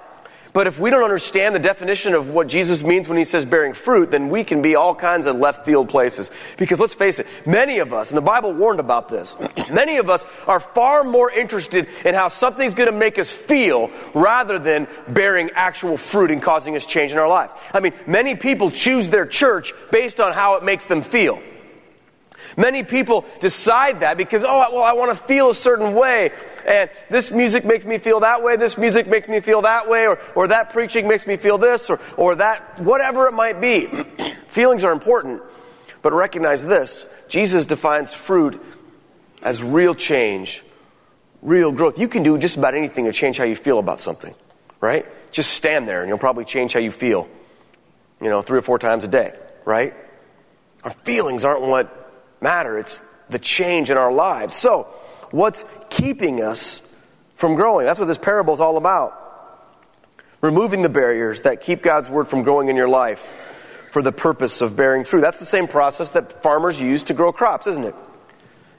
But 0.57 0.65
if 0.65 0.79
we 0.79 0.89
don't 0.89 1.03
understand 1.03 1.53
the 1.53 1.59
definition 1.59 2.15
of 2.15 2.31
what 2.31 2.47
Jesus 2.47 2.81
means 2.81 3.07
when 3.07 3.19
he 3.19 3.25
says 3.25 3.45
bearing 3.45 3.73
fruit, 3.73 4.09
then 4.09 4.29
we 4.29 4.43
can 4.43 4.63
be 4.63 4.73
all 4.73 4.95
kinds 4.95 5.27
of 5.27 5.35
left 5.35 5.65
field 5.65 5.87
places. 5.87 6.31
Because 6.57 6.79
let's 6.79 6.95
face 6.95 7.19
it, 7.19 7.27
many 7.45 7.77
of 7.77 7.93
us, 7.93 8.09
and 8.09 8.17
the 8.17 8.23
Bible 8.23 8.51
warned 8.53 8.79
about 8.79 9.07
this, 9.07 9.37
many 9.71 9.97
of 9.97 10.09
us 10.09 10.25
are 10.47 10.59
far 10.59 11.03
more 11.03 11.29
interested 11.29 11.87
in 12.03 12.15
how 12.15 12.27
something's 12.27 12.73
going 12.73 12.91
to 12.91 12.97
make 12.97 13.19
us 13.19 13.31
feel 13.31 13.91
rather 14.15 14.57
than 14.57 14.87
bearing 15.07 15.51
actual 15.53 15.95
fruit 15.95 16.31
and 16.31 16.41
causing 16.41 16.75
us 16.75 16.87
change 16.87 17.11
in 17.11 17.19
our 17.19 17.29
life. 17.29 17.51
I 17.71 17.79
mean, 17.79 17.93
many 18.07 18.33
people 18.33 18.71
choose 18.71 19.09
their 19.09 19.27
church 19.27 19.75
based 19.91 20.19
on 20.19 20.33
how 20.33 20.55
it 20.55 20.63
makes 20.63 20.87
them 20.87 21.03
feel. 21.03 21.39
Many 22.57 22.83
people 22.83 23.23
decide 23.39 23.99
that 23.99 24.17
because, 24.17 24.43
oh, 24.43 24.57
well, 24.73 24.83
I 24.83 24.93
want 24.93 25.15
to 25.15 25.23
feel 25.25 25.51
a 25.51 25.55
certain 25.55 25.93
way. 25.93 26.31
And 26.67 26.89
this 27.07 27.29
music 27.29 27.63
makes 27.63 27.85
me 27.85 27.99
feel 27.99 28.21
that 28.21 28.41
way. 28.41 28.57
This 28.57 28.79
music 28.79 29.05
makes 29.05 29.27
me 29.27 29.41
feel 29.41 29.61
that 29.61 29.87
way. 29.87 30.07
Or, 30.07 30.19
or 30.33 30.47
that 30.47 30.73
preaching 30.73 31.07
makes 31.07 31.27
me 31.27 31.37
feel 31.37 31.59
this. 31.59 31.87
Or, 31.91 31.99
or 32.17 32.33
that, 32.35 32.79
whatever 32.79 33.27
it 33.27 33.33
might 33.33 33.61
be. 33.61 33.87
Feelings 34.47 34.83
are 34.83 34.91
important. 34.91 35.43
But 36.01 36.13
recognize 36.13 36.65
this 36.65 37.05
Jesus 37.27 37.67
defines 37.67 38.13
fruit 38.13 38.59
as 39.43 39.61
real 39.61 39.93
change, 39.93 40.63
real 41.43 41.71
growth. 41.71 41.99
You 41.99 42.07
can 42.07 42.23
do 42.23 42.39
just 42.39 42.57
about 42.57 42.73
anything 42.73 43.05
to 43.05 43.13
change 43.13 43.37
how 43.37 43.43
you 43.43 43.55
feel 43.55 43.77
about 43.77 43.99
something, 43.99 44.33
right? 44.81 45.05
Just 45.31 45.51
stand 45.51 45.87
there 45.87 46.01
and 46.01 46.09
you'll 46.09 46.17
probably 46.17 46.45
change 46.45 46.73
how 46.73 46.79
you 46.79 46.91
feel, 46.91 47.29
you 48.19 48.29
know, 48.29 48.41
three 48.41 48.57
or 48.57 48.63
four 48.63 48.79
times 48.79 49.03
a 49.03 49.07
day, 49.07 49.37
right? 49.63 49.93
Our 50.83 50.91
feelings 50.91 51.45
aren't 51.45 51.61
what 51.61 51.96
matter. 52.41 52.77
It's 52.77 53.03
the 53.29 53.39
change 53.39 53.89
in 53.91 53.97
our 53.97 54.11
lives. 54.11 54.53
So, 54.53 54.83
what's 55.31 55.65
keeping 55.89 56.41
us 56.41 56.81
from 57.35 57.55
growing? 57.55 57.85
That's 57.85 57.99
what 57.99 58.07
this 58.07 58.17
parable 58.17 58.53
is 58.53 58.59
all 58.59 58.77
about. 58.77 59.23
Removing 60.41 60.81
the 60.81 60.89
barriers 60.89 61.41
that 61.41 61.61
keep 61.61 61.81
God's 61.81 62.09
word 62.09 62.27
from 62.27 62.43
growing 62.43 62.69
in 62.69 62.75
your 62.75 62.87
life 62.87 63.47
for 63.91 64.01
the 64.01 64.11
purpose 64.11 64.61
of 64.61 64.75
bearing 64.75 65.03
fruit. 65.03 65.21
That's 65.21 65.39
the 65.39 65.45
same 65.45 65.67
process 65.67 66.11
that 66.11 66.43
farmers 66.43 66.79
use 66.79 67.05
to 67.05 67.13
grow 67.13 67.31
crops, 67.31 67.67
isn't 67.67 67.83
it? 67.83 67.95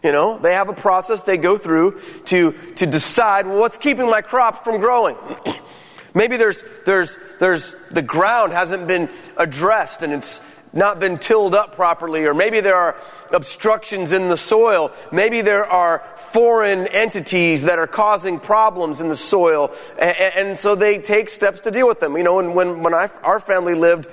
You 0.03 0.13
know, 0.13 0.39
they 0.39 0.55
have 0.55 0.69
a 0.69 0.75
process 0.75 1.25
they 1.25 1.39
go 1.39 1.59
through 1.59 2.01
to, 2.27 2.53
to 2.77 2.87
decide 2.87 3.47
well, 3.47 3.59
what's 3.59 3.79
keeping 3.79 4.07
my 4.07 4.23
crop 4.23 4.63
from 4.65 4.79
growing. 4.79 5.17
Maybe 6.15 6.37
there's, 6.37 6.63
there's, 6.87 7.17
there's, 7.41 7.75
the 7.91 8.03
ground 8.03 8.53
hasn't 8.53 8.87
been 8.87 9.11
addressed 9.37 10.03
and 10.03 10.13
it's, 10.13 10.41
not 10.73 11.01
been 11.01 11.19
tilled 11.19 11.55
up 11.55 11.75
properly, 11.75 12.25
or 12.25 12.35
maybe 12.35 12.61
there 12.61 12.77
are 12.77 12.97
obstructions 13.33 14.13
in 14.13 14.29
the 14.29 14.37
soil. 14.37 14.93
Maybe 15.11 15.41
there 15.41 15.65
are 15.65 16.03
foreign 16.17 16.87
entities 16.87 17.63
that 17.63 17.79
are 17.79 17.87
causing 17.87 18.41
problems 18.41 19.01
in 19.01 19.09
the 19.09 19.17
soil, 19.17 19.73
and, 19.99 20.17
and 20.17 20.59
so 20.59 20.75
they 20.75 20.99
take 20.99 21.29
steps 21.29 21.61
to 21.61 21.71
deal 21.71 21.89
with 21.89 22.01
them. 22.01 22.17
You 22.17 22.23
know, 22.23 22.37
when, 22.37 22.55
when, 22.55 22.83
when 22.83 22.95
I, 22.95 23.11
our 23.23 23.41
family 23.41 23.75
lived 23.75 24.09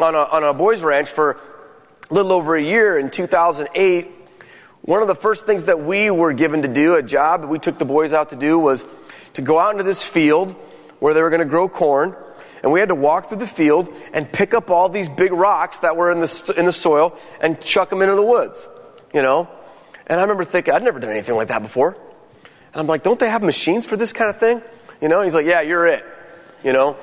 on 0.00 0.14
a, 0.14 0.18
on 0.18 0.44
a 0.44 0.54
boys' 0.54 0.82
ranch 0.82 1.08
for 1.08 1.38
a 2.10 2.14
little 2.14 2.32
over 2.32 2.56
a 2.56 2.62
year 2.62 2.98
in 2.98 3.10
2008, 3.10 4.10
one 4.82 5.02
of 5.02 5.08
the 5.08 5.14
first 5.14 5.46
things 5.46 5.64
that 5.64 5.80
we 5.80 6.10
were 6.10 6.32
given 6.32 6.62
to 6.62 6.68
do, 6.68 6.94
a 6.94 7.02
job 7.02 7.42
that 7.42 7.48
we 7.48 7.58
took 7.58 7.78
the 7.78 7.84
boys 7.84 8.12
out 8.12 8.30
to 8.30 8.36
do, 8.36 8.58
was 8.58 8.86
to 9.34 9.42
go 9.42 9.58
out 9.58 9.72
into 9.72 9.84
this 9.84 10.02
field 10.02 10.52
where 11.00 11.14
they 11.14 11.22
were 11.22 11.30
going 11.30 11.40
to 11.40 11.46
grow 11.46 11.68
corn 11.68 12.16
and 12.62 12.72
we 12.72 12.80
had 12.80 12.90
to 12.90 12.94
walk 12.94 13.28
through 13.28 13.38
the 13.38 13.46
field 13.46 13.92
and 14.12 14.30
pick 14.30 14.54
up 14.54 14.70
all 14.70 14.88
these 14.88 15.08
big 15.08 15.32
rocks 15.32 15.80
that 15.80 15.96
were 15.96 16.10
in 16.12 16.20
the, 16.20 16.54
in 16.56 16.66
the 16.66 16.72
soil 16.72 17.16
and 17.40 17.60
chuck 17.60 17.90
them 17.90 18.02
into 18.02 18.14
the 18.14 18.22
woods, 18.22 18.68
you 19.14 19.22
know? 19.22 19.48
And 20.06 20.18
I 20.18 20.22
remember 20.22 20.44
thinking, 20.44 20.74
I'd 20.74 20.82
never 20.82 21.00
done 21.00 21.10
anything 21.10 21.36
like 21.36 21.48
that 21.48 21.62
before. 21.62 21.96
And 22.72 22.80
I'm 22.80 22.86
like, 22.86 23.02
don't 23.02 23.18
they 23.18 23.30
have 23.30 23.42
machines 23.42 23.86
for 23.86 23.96
this 23.96 24.12
kind 24.12 24.28
of 24.28 24.38
thing? 24.38 24.62
You 25.00 25.08
know? 25.08 25.22
He's 25.22 25.34
like, 25.34 25.46
yeah, 25.46 25.60
you're 25.60 25.86
it, 25.86 26.04
you 26.62 26.72
know? 26.72 26.96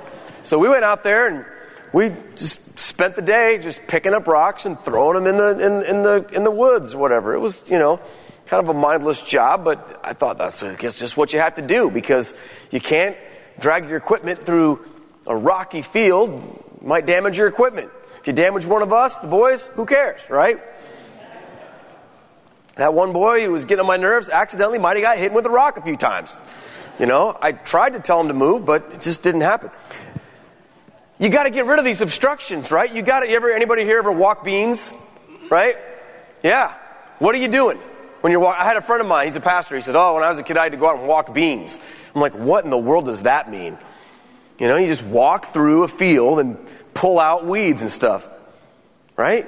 So 0.43 0.59
we 0.59 0.69
went 0.69 0.83
out 0.83 1.03
there 1.03 1.27
and 1.27 1.45
we 1.93 2.13
just 2.35 2.77
spent 2.77 3.15
the 3.15 3.21
day 3.21 3.57
just 3.57 3.85
picking 3.87 4.13
up 4.13 4.27
rocks 4.27 4.65
and 4.65 4.79
throwing 4.81 5.15
them 5.15 5.27
in 5.27 5.37
the, 5.37 5.65
in, 5.65 5.83
in 5.83 6.03
the, 6.03 6.27
in 6.33 6.43
the 6.43 6.51
woods 6.51 6.95
whatever. 6.95 7.33
It 7.33 7.39
was, 7.39 7.63
you 7.67 7.79
know, 7.79 7.99
kind 8.45 8.61
of 8.61 8.69
a 8.69 8.73
mindless 8.73 9.21
job, 9.21 9.63
but 9.63 9.99
I 10.03 10.13
thought 10.13 10.37
that's, 10.37 10.63
I 10.63 10.75
guess, 10.75 10.99
just 10.99 11.17
what 11.17 11.33
you 11.33 11.39
have 11.39 11.55
to 11.55 11.61
do 11.61 11.89
because 11.89 12.33
you 12.71 12.79
can't 12.79 13.17
drag 13.59 13.87
your 13.87 13.97
equipment 13.97 14.45
through 14.45 14.85
a 15.27 15.35
rocky 15.35 15.81
field 15.81 16.63
might 16.81 17.05
damage 17.05 17.37
your 17.37 17.47
equipment. 17.47 17.91
If 18.19 18.27
you 18.27 18.33
damage 18.33 18.65
one 18.65 18.81
of 18.81 18.91
us, 18.91 19.17
the 19.17 19.27
boys, 19.27 19.67
who 19.67 19.85
cares, 19.85 20.21
right? 20.29 20.59
That 22.75 22.93
one 22.93 23.11
boy 23.11 23.43
who 23.43 23.51
was 23.51 23.65
getting 23.65 23.81
on 23.81 23.87
my 23.87 23.97
nerves 23.97 24.29
accidentally 24.29 24.79
might 24.79 24.97
have 24.97 25.03
got 25.03 25.17
hit 25.17 25.33
with 25.33 25.45
a 25.45 25.49
rock 25.49 25.77
a 25.77 25.81
few 25.81 25.97
times. 25.97 26.37
You 26.99 27.05
know, 27.05 27.37
I 27.39 27.51
tried 27.51 27.93
to 27.93 27.99
tell 27.99 28.19
him 28.21 28.27
to 28.27 28.33
move, 28.33 28.65
but 28.65 28.89
it 28.93 29.01
just 29.01 29.21
didn't 29.21 29.41
happen. 29.41 29.69
You 31.19 31.29
got 31.29 31.43
to 31.43 31.49
get 31.49 31.65
rid 31.65 31.79
of 31.79 31.85
these 31.85 32.01
obstructions, 32.01 32.71
right? 32.71 32.93
You 32.93 33.01
got 33.01 33.21
to. 33.21 33.29
Ever 33.29 33.51
anybody 33.51 33.83
here 33.83 33.97
ever 33.97 34.11
walk 34.11 34.43
beans, 34.43 34.91
right? 35.49 35.75
Yeah. 36.43 36.73
What 37.17 37.33
are 37.33 37.39
you 37.39 37.47
doing 37.47 37.79
when 38.21 38.31
you're 38.31 38.39
walking? 38.39 38.61
I 38.61 38.65
had 38.65 38.77
a 38.77 38.81
friend 38.81 39.01
of 39.01 39.07
mine. 39.07 39.25
He's 39.25 39.35
a 39.35 39.41
pastor. 39.41 39.75
He 39.75 39.81
said, 39.81 39.95
"Oh, 39.95 40.13
when 40.13 40.23
I 40.23 40.29
was 40.29 40.37
a 40.37 40.43
kid, 40.43 40.57
I 40.57 40.63
had 40.63 40.73
to 40.73 40.77
go 40.77 40.87
out 40.87 40.99
and 40.99 41.07
walk 41.07 41.33
beans." 41.33 41.79
I'm 42.13 42.21
like, 42.21 42.33
"What 42.33 42.63
in 42.65 42.69
the 42.69 42.77
world 42.77 43.05
does 43.05 43.23
that 43.23 43.49
mean?" 43.49 43.79
You 44.59 44.67
know, 44.67 44.77
you 44.77 44.87
just 44.87 45.03
walk 45.03 45.47
through 45.47 45.83
a 45.83 45.87
field 45.87 46.39
and 46.39 46.57
pull 46.93 47.19
out 47.19 47.45
weeds 47.45 47.81
and 47.81 47.91
stuff. 47.91 48.29
Right? 49.15 49.47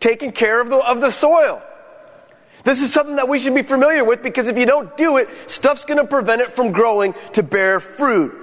taking 0.00 0.32
care 0.32 0.60
of 0.60 0.68
the, 0.68 0.76
of 0.76 1.00
the 1.00 1.10
soil. 1.10 1.62
This 2.64 2.80
is 2.80 2.92
something 2.92 3.16
that 3.16 3.28
we 3.28 3.38
should 3.38 3.54
be 3.54 3.62
familiar 3.62 4.04
with 4.04 4.22
because 4.22 4.48
if 4.48 4.56
you 4.56 4.64
don't 4.64 4.96
do 4.96 5.18
it, 5.18 5.28
stuff's 5.46 5.84
going 5.84 5.98
to 5.98 6.06
prevent 6.06 6.40
it 6.40 6.54
from 6.54 6.72
growing 6.72 7.14
to 7.34 7.42
bear 7.42 7.78
fruit. 7.78 8.34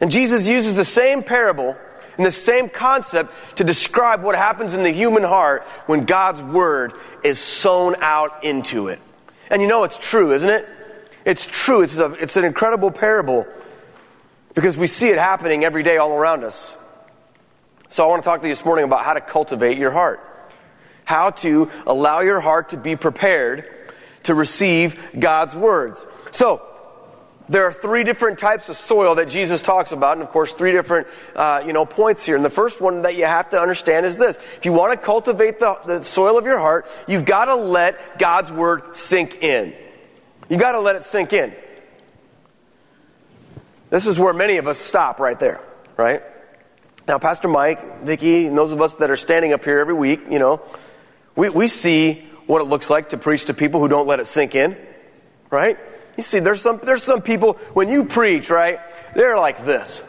And 0.00 0.10
Jesus 0.10 0.46
uses 0.46 0.76
the 0.76 0.84
same 0.84 1.24
parable 1.24 1.76
and 2.16 2.24
the 2.24 2.30
same 2.30 2.68
concept 2.68 3.32
to 3.56 3.64
describe 3.64 4.22
what 4.22 4.36
happens 4.36 4.74
in 4.74 4.84
the 4.84 4.90
human 4.90 5.24
heart 5.24 5.64
when 5.86 6.04
God's 6.04 6.42
word 6.42 6.92
is 7.24 7.40
sown 7.40 7.96
out 8.00 8.44
into 8.44 8.88
it. 8.88 9.00
And 9.50 9.60
you 9.60 9.66
know 9.66 9.82
it's 9.82 9.98
true, 9.98 10.32
isn't 10.32 10.48
it? 10.48 10.68
It's 11.24 11.44
true. 11.44 11.82
It's, 11.82 11.98
a, 11.98 12.12
it's 12.12 12.36
an 12.36 12.44
incredible 12.44 12.92
parable 12.92 13.46
because 14.58 14.76
we 14.76 14.88
see 14.88 15.08
it 15.08 15.18
happening 15.18 15.62
every 15.62 15.84
day 15.84 15.98
all 15.98 16.10
around 16.10 16.42
us. 16.42 16.76
So 17.90 18.02
I 18.02 18.08
want 18.08 18.24
to 18.24 18.28
talk 18.28 18.40
to 18.40 18.48
you 18.48 18.52
this 18.52 18.64
morning 18.64 18.84
about 18.84 19.04
how 19.04 19.14
to 19.14 19.20
cultivate 19.20 19.78
your 19.78 19.92
heart. 19.92 20.18
How 21.04 21.30
to 21.30 21.70
allow 21.86 22.22
your 22.22 22.40
heart 22.40 22.70
to 22.70 22.76
be 22.76 22.96
prepared 22.96 23.94
to 24.24 24.34
receive 24.34 25.00
God's 25.16 25.54
words. 25.54 26.08
So, 26.32 26.60
there 27.48 27.66
are 27.66 27.72
three 27.72 28.02
different 28.02 28.40
types 28.40 28.68
of 28.68 28.76
soil 28.76 29.14
that 29.14 29.28
Jesus 29.28 29.62
talks 29.62 29.92
about, 29.92 30.14
and 30.14 30.22
of 30.22 30.30
course, 30.30 30.52
three 30.52 30.72
different, 30.72 31.06
uh, 31.36 31.62
you 31.64 31.72
know, 31.72 31.86
points 31.86 32.24
here. 32.24 32.34
And 32.34 32.44
the 32.44 32.50
first 32.50 32.80
one 32.80 33.02
that 33.02 33.14
you 33.14 33.26
have 33.26 33.50
to 33.50 33.60
understand 33.60 34.06
is 34.06 34.16
this: 34.16 34.38
if 34.56 34.64
you 34.64 34.72
want 34.72 34.90
to 34.92 35.06
cultivate 35.06 35.60
the, 35.60 35.78
the 35.86 36.02
soil 36.02 36.36
of 36.36 36.46
your 36.46 36.58
heart, 36.58 36.88
you've 37.06 37.24
got 37.24 37.44
to 37.44 37.54
let 37.54 38.18
God's 38.18 38.50
word 38.50 38.96
sink 38.96 39.40
in. 39.40 39.72
You 40.48 40.58
got 40.58 40.72
to 40.72 40.80
let 40.80 40.96
it 40.96 41.04
sink 41.04 41.32
in. 41.32 41.54
This 43.90 44.06
is 44.06 44.18
where 44.18 44.34
many 44.34 44.58
of 44.58 44.66
us 44.66 44.78
stop 44.78 45.18
right 45.18 45.38
there, 45.38 45.62
right? 45.96 46.22
Now, 47.06 47.18
Pastor 47.18 47.48
Mike, 47.48 48.02
Vicki, 48.02 48.46
and 48.46 48.56
those 48.56 48.72
of 48.72 48.82
us 48.82 48.96
that 48.96 49.10
are 49.10 49.16
standing 49.16 49.52
up 49.52 49.64
here 49.64 49.78
every 49.78 49.94
week, 49.94 50.20
you 50.30 50.38
know, 50.38 50.60
we, 51.34 51.48
we 51.48 51.66
see 51.66 52.26
what 52.46 52.60
it 52.60 52.64
looks 52.64 52.90
like 52.90 53.10
to 53.10 53.16
preach 53.16 53.46
to 53.46 53.54
people 53.54 53.80
who 53.80 53.88
don't 53.88 54.06
let 54.06 54.20
it 54.20 54.26
sink 54.26 54.54
in, 54.54 54.76
right? 55.50 55.78
You 56.16 56.22
see, 56.22 56.40
there's 56.40 56.60
some, 56.60 56.80
there's 56.82 57.02
some 57.02 57.22
people, 57.22 57.54
when 57.72 57.88
you 57.88 58.04
preach, 58.04 58.50
right, 58.50 58.80
they're 59.14 59.36
like 59.36 59.64
this 59.64 60.02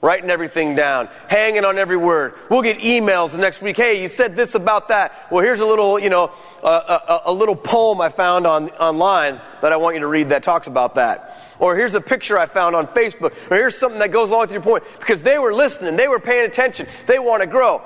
writing 0.00 0.30
everything 0.30 0.74
down, 0.74 1.08
hanging 1.28 1.64
on 1.64 1.76
every 1.76 1.96
word. 1.96 2.34
We'll 2.48 2.62
get 2.62 2.78
emails 2.78 3.32
the 3.32 3.38
next 3.38 3.60
week. 3.60 3.76
Hey, 3.76 4.00
you 4.00 4.08
said 4.08 4.34
this 4.34 4.54
about 4.54 4.88
that. 4.88 5.28
Well, 5.30 5.44
here's 5.44 5.60
a 5.60 5.66
little, 5.66 5.98
you 5.98 6.08
know, 6.08 6.32
a, 6.62 6.66
a, 6.66 7.22
a, 7.26 7.32
little 7.32 7.56
poem 7.56 8.00
I 8.00 8.08
found 8.08 8.46
on 8.46 8.70
online 8.70 9.40
that 9.60 9.72
I 9.72 9.76
want 9.76 9.96
you 9.96 10.00
to 10.00 10.06
read 10.06 10.30
that 10.30 10.42
talks 10.42 10.66
about 10.66 10.94
that. 10.94 11.36
Or 11.58 11.76
here's 11.76 11.94
a 11.94 12.00
picture 12.00 12.38
I 12.38 12.46
found 12.46 12.74
on 12.74 12.86
Facebook. 12.86 13.34
Or 13.50 13.56
here's 13.56 13.76
something 13.76 13.98
that 13.98 14.10
goes 14.10 14.30
along 14.30 14.42
with 14.42 14.52
your 14.52 14.62
point 14.62 14.84
because 14.98 15.20
they 15.20 15.38
were 15.38 15.52
listening, 15.52 15.96
they 15.96 16.08
were 16.08 16.20
paying 16.20 16.46
attention, 16.46 16.86
they 17.06 17.18
want 17.18 17.42
to 17.42 17.46
grow. 17.46 17.82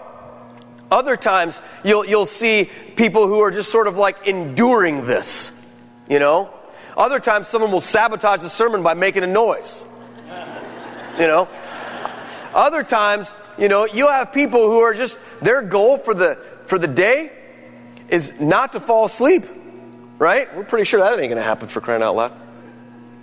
Other 0.90 1.16
times, 1.16 1.60
you'll, 1.82 2.04
you'll 2.04 2.26
see 2.26 2.70
people 2.94 3.26
who 3.26 3.40
are 3.40 3.50
just 3.50 3.72
sort 3.72 3.88
of 3.88 3.98
like 3.98 4.26
enduring 4.26 5.06
this, 5.06 5.50
you 6.08 6.20
know? 6.20 6.50
Other 6.96 7.18
times, 7.18 7.48
someone 7.48 7.72
will 7.72 7.80
sabotage 7.80 8.40
the 8.40 8.50
sermon 8.50 8.84
by 8.84 8.94
making 8.94 9.24
a 9.24 9.26
noise, 9.26 9.82
you 11.18 11.26
know? 11.26 11.48
Other 12.54 12.84
times, 12.84 13.34
you 13.58 13.68
know, 13.68 13.84
you'll 13.84 14.10
have 14.10 14.32
people 14.32 14.70
who 14.70 14.80
are 14.80 14.94
just, 14.94 15.18
their 15.42 15.60
goal 15.60 15.98
for 15.98 16.14
the, 16.14 16.38
for 16.66 16.78
the 16.78 16.86
day 16.86 17.32
is 18.08 18.40
not 18.40 18.72
to 18.72 18.80
fall 18.80 19.04
asleep, 19.04 19.44
right? 20.18 20.54
We're 20.56 20.64
pretty 20.64 20.84
sure 20.84 21.00
that 21.00 21.18
ain't 21.18 21.30
going 21.30 21.36
to 21.36 21.42
happen 21.42 21.68
for 21.68 21.80
crying 21.80 22.02
out 22.02 22.14
loud. 22.14 22.32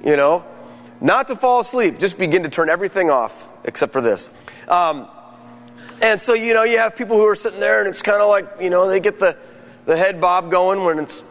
You 0.04 0.18
know, 0.18 0.44
not 1.00 1.30
to 1.30 1.36
fall 1.36 1.62
asleep, 1.62 2.00
just 2.00 2.18
begin 2.18 2.44
to 2.44 2.50
turn 2.50 2.70
everything 2.70 3.10
off 3.10 3.48
except 3.64 3.94
for 3.94 4.02
this. 4.02 4.30
Um, 4.68 5.08
and 6.02 6.20
so, 6.20 6.34
you 6.34 6.54
know, 6.54 6.64
you 6.64 6.80
have 6.80 6.96
people 6.96 7.18
who 7.18 7.28
are 7.28 7.36
sitting 7.36 7.60
there 7.60 7.80
and 7.80 7.88
it's 7.88 8.02
kind 8.02 8.22
of 8.22 8.28
like, 8.28 8.60
you 8.60 8.70
know, 8.70 8.90
they 8.90 9.00
get 9.00 9.20
the, 9.20 9.38
the 9.86 9.96
head 9.96 10.20
bob 10.20 10.52
going 10.52 10.84
when 10.84 11.00
it's, 11.00 11.24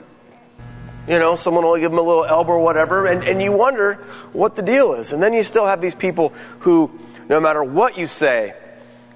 you 1.09 1.19
know, 1.19 1.35
someone 1.35 1.65
will 1.65 1.77
give 1.77 1.91
them 1.91 1.99
a 1.99 2.03
little 2.03 2.25
elbow 2.25 2.53
or 2.53 2.61
whatever, 2.61 3.07
and, 3.07 3.25
and 3.25 3.43
you 3.43 3.51
wonder 3.51 3.95
what 4.33 4.55
the 4.55 4.63
deal 4.63 4.95
is. 4.95 5.13
And 5.13 5.21
then 5.21 5.33
you 5.33 5.43
still 5.43 5.67
have 5.67 5.81
these 5.81 5.95
people 5.95 6.33
who, 6.61 7.01
no 7.31 7.41
matter 7.41 7.63
what 7.63 7.97
you 7.97 8.09
say, 8.09 8.55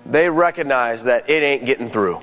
they 0.06 0.28
recognize 0.30 1.04
that 1.04 1.28
it 1.28 1.42
ain't 1.42 1.66
getting 1.66 1.90
through. 1.90 2.23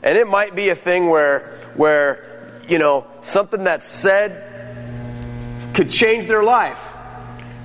And 0.00 0.16
it 0.16 0.28
might 0.28 0.54
be 0.54 0.68
a 0.68 0.76
thing 0.76 1.08
where, 1.08 1.58
where, 1.74 2.62
you 2.68 2.78
know, 2.78 3.04
something 3.20 3.64
that's 3.64 3.84
said 3.84 5.74
could 5.74 5.90
change 5.90 6.26
their 6.26 6.44
life. 6.44 6.80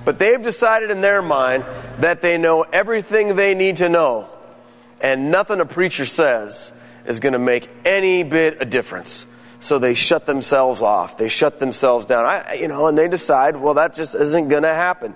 But 0.03 0.17
they've 0.17 0.41
decided 0.41 0.89
in 0.89 1.01
their 1.01 1.21
mind 1.21 1.63
that 1.99 2.21
they 2.21 2.39
know 2.39 2.63
everything 2.63 3.35
they 3.35 3.53
need 3.53 3.77
to 3.77 3.87
know. 3.87 4.27
And 4.99 5.29
nothing 5.29 5.59
a 5.59 5.65
preacher 5.65 6.07
says 6.07 6.71
is 7.05 7.19
going 7.19 7.33
to 7.33 7.39
make 7.39 7.69
any 7.85 8.23
bit 8.23 8.61
of 8.61 8.71
difference. 8.71 9.27
So 9.59 9.77
they 9.77 9.93
shut 9.93 10.25
themselves 10.25 10.81
off. 10.81 11.17
They 11.17 11.29
shut 11.29 11.59
themselves 11.59 12.07
down. 12.07 12.25
I, 12.25 12.53
you 12.55 12.67
know, 12.67 12.87
and 12.87 12.97
they 12.97 13.07
decide, 13.07 13.57
well, 13.57 13.75
that 13.75 13.93
just 13.93 14.15
isn't 14.15 14.47
going 14.47 14.63
to 14.63 14.73
happen. 14.73 15.15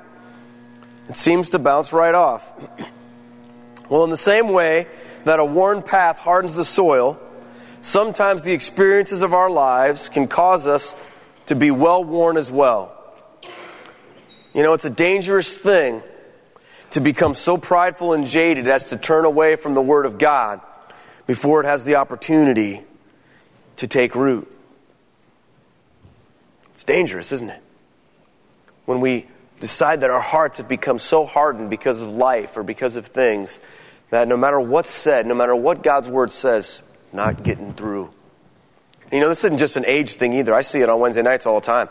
It 1.10 1.16
seems 1.16 1.52
to 1.52 1.60
bounce 1.60 1.94
right 1.94 2.16
off. 2.16 2.52
Well, 3.90 4.04
in 4.04 4.10
the 4.10 4.18
same 4.18 4.50
way 4.50 4.88
that 5.26 5.40
a 5.40 5.46
worn 5.46 5.84
path 5.84 6.18
hardens 6.20 6.56
the 6.56 6.66
soil, 6.66 7.20
sometimes 7.82 8.44
the 8.44 8.54
experiences 8.54 9.22
of 9.22 9.34
our 9.34 9.50
lives 9.50 10.10
can 10.10 10.28
cause 10.28 10.66
us 10.66 10.96
to 11.48 11.56
be 11.56 11.70
well 11.72 12.04
worn 12.04 12.38
as 12.38 12.52
well. 12.52 12.92
You 14.54 14.64
know, 14.64 14.74
it's 14.74 14.86
a 14.86 14.90
dangerous 14.90 15.56
thing 15.56 16.02
to 16.92 17.02
become 17.02 17.34
so 17.34 17.58
prideful 17.58 18.14
and 18.14 18.26
jaded 18.26 18.68
as 18.68 18.86
to 18.86 18.98
turn 18.98 19.26
away 19.26 19.56
from 19.58 19.74
the 19.74 19.82
Word 19.82 20.06
of 20.06 20.18
God 20.18 20.62
before 21.28 21.62
it 21.62 21.66
has 21.66 21.84
the 21.84 21.96
opportunity 21.96 22.84
to 23.78 23.88
take 23.88 24.16
root. 24.16 24.52
It's 26.74 26.84
dangerous, 26.84 27.32
isn't 27.32 27.50
it? 27.50 27.62
When 28.86 29.02
we 29.02 29.28
decide 29.66 30.02
that 30.02 30.12
our 30.12 30.22
hearts 30.22 30.60
have 30.60 30.68
become 30.68 31.00
so 31.00 31.26
hardened 31.26 31.72
because 31.72 32.00
of 32.00 32.16
life 32.16 32.56
or 32.56 32.62
because 32.62 32.98
of 32.98 33.08
things 33.08 33.60
that 34.12 34.28
no 34.28 34.38
matter 34.38 34.60
what's 34.60 34.92
said, 34.92 35.26
no 35.26 35.34
matter 35.34 35.56
what 35.56 35.82
God's 35.82 36.08
Word 36.08 36.32
says, 36.32 36.82
not 37.12 37.42
getting 37.42 37.74
through. 37.74 38.12
You 39.12 39.22
know, 39.22 39.28
this 39.28 39.44
isn't 39.44 39.58
just 39.58 39.76
an 39.76 39.84
age 39.88 40.14
thing 40.14 40.34
either. 40.34 40.54
I 40.54 40.62
see 40.62 40.82
it 40.82 40.90
on 40.90 41.00
Wednesday 41.00 41.24
nights 41.24 41.48
all 41.48 41.60
the 41.60 41.66
time. 41.66 41.90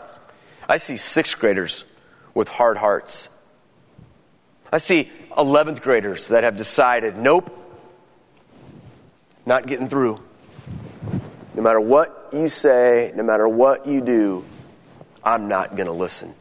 I 0.69 0.77
see 0.77 0.95
sixth 0.95 1.37
graders 1.37 1.83
with 2.33 2.47
hard 2.47 2.77
hearts. 2.77 3.27
I 4.71 4.77
see 4.77 5.11
11th 5.31 5.81
graders 5.81 6.29
that 6.29 6.45
have 6.45 6.55
decided, 6.55 7.17
nope, 7.17 7.51
not 9.45 9.67
getting 9.67 9.89
through. 9.89 10.21
No 11.55 11.61
matter 11.61 11.81
what 11.81 12.29
you 12.31 12.47
say, 12.47 13.11
no 13.15 13.23
matter 13.23 13.49
what 13.49 13.85
you 13.85 13.99
do, 13.99 14.45
I'm 15.21 15.49
not 15.49 15.75
going 15.75 15.87
to 15.87 15.93
listen. 15.93 16.35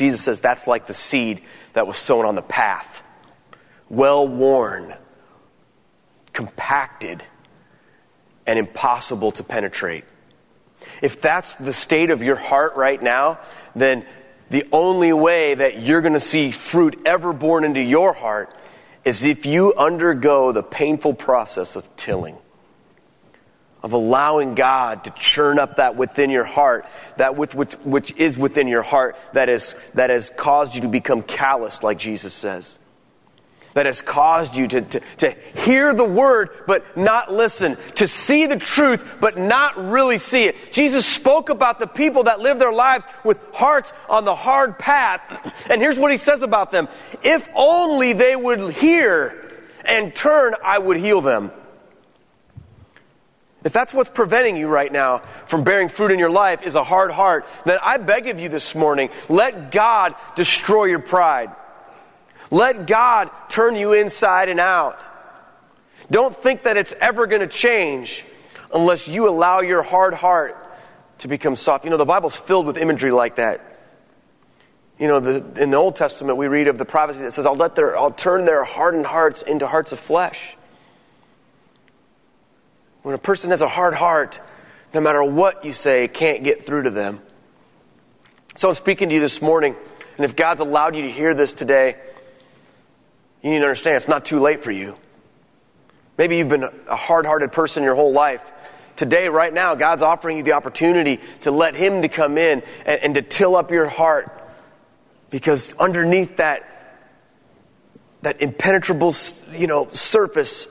Jesus 0.00 0.22
says 0.22 0.40
that's 0.40 0.66
like 0.66 0.86
the 0.86 0.94
seed 0.94 1.42
that 1.74 1.86
was 1.86 1.98
sown 1.98 2.24
on 2.24 2.34
the 2.34 2.40
path, 2.40 3.02
well 3.90 4.26
worn, 4.26 4.94
compacted, 6.32 7.22
and 8.46 8.58
impossible 8.58 9.30
to 9.32 9.44
penetrate. 9.44 10.04
If 11.02 11.20
that's 11.20 11.54
the 11.56 11.74
state 11.74 12.08
of 12.08 12.22
your 12.22 12.36
heart 12.36 12.76
right 12.76 13.02
now, 13.02 13.40
then 13.76 14.06
the 14.48 14.66
only 14.72 15.12
way 15.12 15.56
that 15.56 15.82
you're 15.82 16.00
going 16.00 16.14
to 16.14 16.18
see 16.18 16.50
fruit 16.50 16.98
ever 17.04 17.34
born 17.34 17.64
into 17.64 17.82
your 17.82 18.14
heart 18.14 18.56
is 19.04 19.26
if 19.26 19.44
you 19.44 19.74
undergo 19.74 20.50
the 20.50 20.62
painful 20.62 21.12
process 21.12 21.76
of 21.76 21.84
tilling, 21.96 22.38
of 23.82 23.92
allowing 23.92 24.54
God 24.54 25.04
to 25.04 25.10
churn 25.10 25.58
up 25.58 25.76
that 25.76 25.96
within 25.96 26.30
your 26.30 26.44
heart, 26.44 26.86
that 27.16 27.36
with, 27.36 27.54
which, 27.54 27.72
which 27.84 28.12
is 28.16 28.36
within 28.36 28.68
your 28.68 28.82
heart 28.82 29.16
that, 29.32 29.48
is, 29.48 29.74
that 29.94 30.10
has 30.10 30.30
caused 30.30 30.74
you 30.74 30.82
to 30.82 30.88
become 30.88 31.22
callous, 31.22 31.82
like 31.82 31.98
Jesus 31.98 32.34
says 32.34 32.78
that 33.74 33.86
has 33.86 34.00
caused 34.00 34.56
you 34.56 34.66
to, 34.68 34.80
to, 34.82 35.00
to, 35.18 35.30
hear 35.54 35.94
the 35.94 36.04
word 36.04 36.50
but 36.66 36.96
not 36.96 37.32
listen, 37.32 37.76
to 37.96 38.08
see 38.08 38.46
the 38.46 38.56
truth 38.56 39.18
but 39.20 39.38
not 39.38 39.76
really 39.76 40.18
see 40.18 40.44
it. 40.44 40.56
Jesus 40.72 41.06
spoke 41.06 41.48
about 41.48 41.78
the 41.78 41.86
people 41.86 42.24
that 42.24 42.40
live 42.40 42.58
their 42.58 42.72
lives 42.72 43.04
with 43.24 43.38
hearts 43.52 43.92
on 44.08 44.24
the 44.24 44.34
hard 44.34 44.78
path. 44.78 45.20
And 45.70 45.80
here's 45.80 45.98
what 45.98 46.10
he 46.10 46.16
says 46.16 46.42
about 46.42 46.70
them 46.70 46.88
If 47.22 47.48
only 47.54 48.12
they 48.12 48.34
would 48.34 48.74
hear 48.74 49.52
and 49.84 50.14
turn, 50.14 50.54
I 50.62 50.78
would 50.78 50.98
heal 50.98 51.20
them. 51.20 51.52
If 53.62 53.72
that's 53.72 53.92
what's 53.92 54.10
preventing 54.10 54.56
you 54.56 54.68
right 54.68 54.90
now 54.90 55.18
from 55.46 55.64
bearing 55.64 55.88
fruit 55.88 56.12
in 56.12 56.18
your 56.18 56.30
life 56.30 56.62
is 56.62 56.74
a 56.74 56.84
hard 56.84 57.10
heart, 57.10 57.46
then 57.66 57.78
I 57.82 57.98
beg 57.98 58.26
of 58.28 58.40
you 58.40 58.48
this 58.48 58.74
morning, 58.74 59.10
let 59.28 59.70
God 59.70 60.14
destroy 60.34 60.84
your 60.84 60.98
pride. 60.98 61.50
Let 62.50 62.86
God 62.86 63.30
turn 63.48 63.76
you 63.76 63.92
inside 63.92 64.48
and 64.48 64.58
out. 64.58 65.02
Don't 66.10 66.34
think 66.34 66.62
that 66.62 66.76
it's 66.76 66.94
ever 67.00 67.26
going 67.26 67.42
to 67.42 67.46
change 67.46 68.24
unless 68.72 69.06
you 69.06 69.28
allow 69.28 69.60
your 69.60 69.82
hard 69.82 70.14
heart 70.14 70.56
to 71.18 71.28
become 71.28 71.54
soft. 71.54 71.84
You 71.84 71.90
know, 71.90 71.96
the 71.98 72.04
Bible's 72.04 72.36
filled 72.36 72.66
with 72.66 72.76
imagery 72.76 73.12
like 73.12 73.36
that. 73.36 73.66
You 74.98 75.08
know, 75.08 75.20
the, 75.20 75.62
in 75.62 75.70
the 75.70 75.76
Old 75.76 75.96
Testament, 75.96 76.38
we 76.38 76.48
read 76.48 76.66
of 76.66 76.78
the 76.78 76.84
prophecy 76.84 77.20
that 77.20 77.32
says, 77.32 77.46
I'll, 77.46 77.54
let 77.54 77.74
their, 77.74 77.96
I'll 77.96 78.10
turn 78.10 78.44
their 78.44 78.64
hardened 78.64 79.06
hearts 79.06 79.42
into 79.42 79.66
hearts 79.66 79.92
of 79.92 80.00
flesh. 80.00 80.56
When 83.02 83.14
a 83.14 83.18
person 83.18 83.50
has 83.50 83.62
a 83.62 83.68
hard 83.68 83.94
heart, 83.94 84.40
no 84.92 85.00
matter 85.00 85.22
what 85.24 85.64
you 85.64 85.72
say, 85.72 86.06
can't 86.08 86.44
get 86.44 86.66
through 86.66 86.82
to 86.82 86.90
them. 86.90 87.20
So 88.56 88.68
I'm 88.68 88.74
speaking 88.74 89.08
to 89.08 89.14
you 89.14 89.20
this 89.20 89.40
morning, 89.40 89.74
and 90.16 90.24
if 90.24 90.36
God's 90.36 90.60
allowed 90.60 90.96
you 90.96 91.02
to 91.02 91.10
hear 91.10 91.34
this 91.34 91.52
today, 91.54 91.96
you 93.42 93.50
need 93.50 93.60
to 93.60 93.64
understand 93.64 93.96
it's 93.96 94.08
not 94.08 94.26
too 94.26 94.38
late 94.38 94.62
for 94.62 94.70
you. 94.70 94.96
Maybe 96.18 96.36
you've 96.36 96.48
been 96.48 96.64
a 96.64 96.96
hard 96.96 97.24
hearted 97.24 97.52
person 97.52 97.84
your 97.84 97.94
whole 97.94 98.12
life. 98.12 98.52
Today, 98.96 99.30
right 99.30 99.54
now, 99.54 99.74
God's 99.76 100.02
offering 100.02 100.36
you 100.36 100.42
the 100.42 100.52
opportunity 100.52 101.20
to 101.42 101.50
let 101.50 101.74
Him 101.74 102.02
to 102.02 102.08
come 102.08 102.36
in 102.36 102.62
and, 102.84 103.00
and 103.02 103.14
to 103.14 103.22
till 103.22 103.56
up 103.56 103.70
your 103.70 103.88
heart. 103.88 104.36
Because 105.30 105.72
underneath 105.78 106.36
that, 106.36 106.66
that 108.20 108.42
impenetrable 108.42 109.14
you 109.52 109.68
know, 109.68 109.88
surface, 109.88 110.66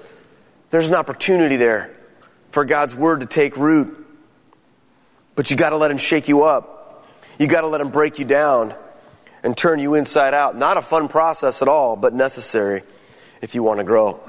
there's 0.70 0.90
an 0.90 0.96
opportunity 0.96 1.56
there 1.56 1.96
for 2.52 2.66
God's 2.66 2.96
Word 2.96 3.22
to 3.22 3.26
take 3.26 3.58
root. 3.58 4.06
But 5.36 5.52
you 5.52 5.58
got 5.58 5.70
to 5.70 5.78
let 5.78 5.92
Him 5.92 5.98
shake 5.98 6.28
you 6.28 6.44
up. 6.44 7.06
You 7.38 7.48
got 7.48 7.62
to 7.62 7.68
let 7.68 7.82
Him 7.82 7.90
break 7.90 8.20
you 8.20 8.26
down 8.26 8.76
and 9.44 9.56
turn 9.56 9.80
you 9.80 9.96
inside 9.96 10.34
out. 10.34 10.58
Not 10.58 10.78
a 10.78 10.82
fun 10.82 11.08
process 11.08 11.62
at 11.62 11.68
all, 11.68 11.96
but 11.96 12.14
necessary 12.14 12.84
if 13.42 13.56
you 13.56 13.64
want 13.64 13.80
to 13.80 13.84
grow. 13.84 14.20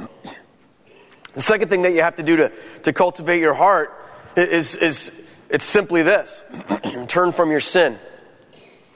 The 1.35 1.43
second 1.43 1.69
thing 1.69 1.83
that 1.83 1.93
you 1.93 2.03
have 2.03 2.17
to 2.17 2.23
do 2.23 2.37
to, 2.37 2.53
to 2.85 2.93
cultivate 2.93 3.41
your 3.41 3.55
heart 3.55 3.97
is, 4.37 4.75
is 4.75 5.13
it's 5.49 5.65
simply 5.65 6.03
this 6.03 6.45
turn 7.09 7.33
from 7.33 7.51
your 7.51 7.61
sin. 7.61 7.99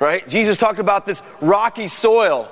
Right? 0.01 0.29
Jesus 0.29 0.59
talked 0.59 0.81
about 0.81 1.07
this 1.07 1.23
rocky 1.41 1.89
soil. 1.89 2.51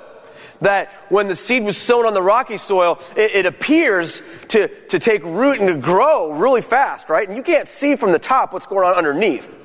That 0.61 0.91
when 1.09 1.27
the 1.27 1.35
seed 1.35 1.63
was 1.63 1.77
sown 1.77 2.05
on 2.05 2.13
the 2.13 2.21
rocky 2.21 2.57
soil, 2.57 2.99
it, 3.15 3.35
it 3.35 3.45
appears 3.45 4.21
to, 4.49 4.67
to 4.67 4.99
take 4.99 5.23
root 5.23 5.59
and 5.59 5.67
to 5.67 5.75
grow 5.75 6.31
really 6.31 6.61
fast, 6.61 7.09
right? 7.09 7.27
And 7.27 7.37
you 7.37 7.43
can't 7.43 7.67
see 7.67 7.95
from 7.95 8.11
the 8.11 8.19
top 8.19 8.53
what's 8.53 8.65
going 8.65 8.85
on 8.85 8.93
underneath. 8.93 9.55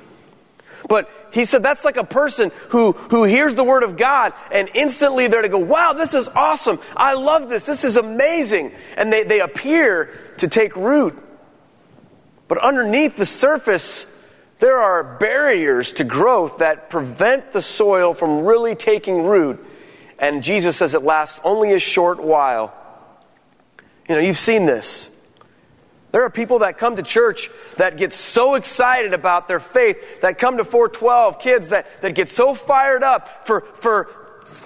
But 0.87 1.09
he 1.31 1.45
said 1.45 1.61
that's 1.61 1.85
like 1.85 1.97
a 1.97 2.03
person 2.03 2.51
who, 2.69 2.93
who 2.93 3.23
hears 3.23 3.53
the 3.55 3.63
word 3.63 3.83
of 3.83 3.97
God 3.97 4.33
and 4.51 4.69
instantly 4.73 5.27
they're 5.27 5.41
to 5.41 5.49
go, 5.49 5.59
wow, 5.59 5.93
this 5.93 6.13
is 6.13 6.27
awesome. 6.29 6.79
I 6.95 7.13
love 7.13 7.49
this. 7.49 7.65
This 7.65 7.83
is 7.83 7.97
amazing. 7.97 8.71
And 8.97 9.11
they, 9.11 9.23
they 9.23 9.39
appear 9.39 10.17
to 10.37 10.47
take 10.47 10.75
root. 10.75 11.17
But 12.47 12.57
underneath 12.57 13.15
the 13.15 13.27
surface, 13.27 14.05
there 14.59 14.79
are 14.79 15.17
barriers 15.17 15.93
to 15.93 16.03
growth 16.03 16.57
that 16.57 16.89
prevent 16.89 17.51
the 17.51 17.61
soil 17.61 18.13
from 18.13 18.43
really 18.45 18.75
taking 18.75 19.23
root. 19.23 19.63
And 20.19 20.43
Jesus 20.43 20.77
says 20.77 20.93
it 20.93 21.03
lasts 21.03 21.39
only 21.43 21.73
a 21.73 21.79
short 21.79 22.21
while. 22.21 22.73
You 24.07 24.15
know, 24.15 24.21
you've 24.21 24.37
seen 24.37 24.65
this. 24.65 25.09
There 26.11 26.23
are 26.23 26.29
people 26.29 26.59
that 26.59 26.77
come 26.77 26.95
to 26.95 27.03
church 27.03 27.51
that 27.77 27.97
get 27.97 28.13
so 28.13 28.55
excited 28.55 29.13
about 29.13 29.47
their 29.47 29.59
faith, 29.59 30.21
that 30.21 30.39
come 30.39 30.57
to 30.57 30.65
412, 30.65 31.39
kids 31.39 31.69
that, 31.69 32.01
that 32.01 32.15
get 32.15 32.29
so 32.29 32.55
fired 32.55 33.03
up 33.03 33.45
for, 33.45 33.61
for 33.75 34.09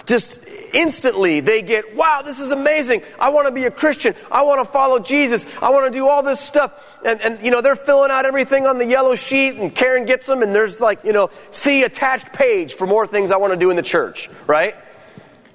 just 0.06 0.42
instantly 0.72 1.40
they 1.40 1.60
get, 1.60 1.94
wow, 1.94 2.22
this 2.24 2.40
is 2.40 2.50
amazing. 2.50 3.02
I 3.18 3.28
want 3.28 3.46
to 3.46 3.52
be 3.52 3.64
a 3.64 3.70
Christian. 3.70 4.14
I 4.30 4.42
want 4.42 4.66
to 4.66 4.72
follow 4.72 4.98
Jesus. 4.98 5.44
I 5.60 5.70
want 5.70 5.92
to 5.92 5.96
do 5.96 6.08
all 6.08 6.22
this 6.22 6.40
stuff. 6.40 6.72
And, 7.04 7.20
and, 7.20 7.44
you 7.44 7.50
know, 7.50 7.60
they're 7.60 7.76
filling 7.76 8.10
out 8.10 8.24
everything 8.24 8.66
on 8.66 8.78
the 8.78 8.86
yellow 8.86 9.14
sheet 9.14 9.56
and 9.56 9.74
Karen 9.74 10.06
gets 10.06 10.26
them 10.26 10.42
and 10.42 10.54
there's 10.54 10.80
like, 10.80 11.04
you 11.04 11.12
know, 11.12 11.28
see 11.50 11.82
attached 11.82 12.32
page 12.32 12.74
for 12.74 12.86
more 12.86 13.06
things 13.06 13.30
I 13.30 13.36
want 13.36 13.52
to 13.52 13.58
do 13.58 13.68
in 13.68 13.76
the 13.76 13.82
church, 13.82 14.30
right? 14.46 14.74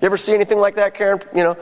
You 0.01 0.05
ever 0.05 0.17
see 0.17 0.33
anything 0.33 0.59
like 0.59 0.75
that, 0.75 0.93
Karen? 0.93 1.19
You 1.35 1.43
know, 1.43 1.57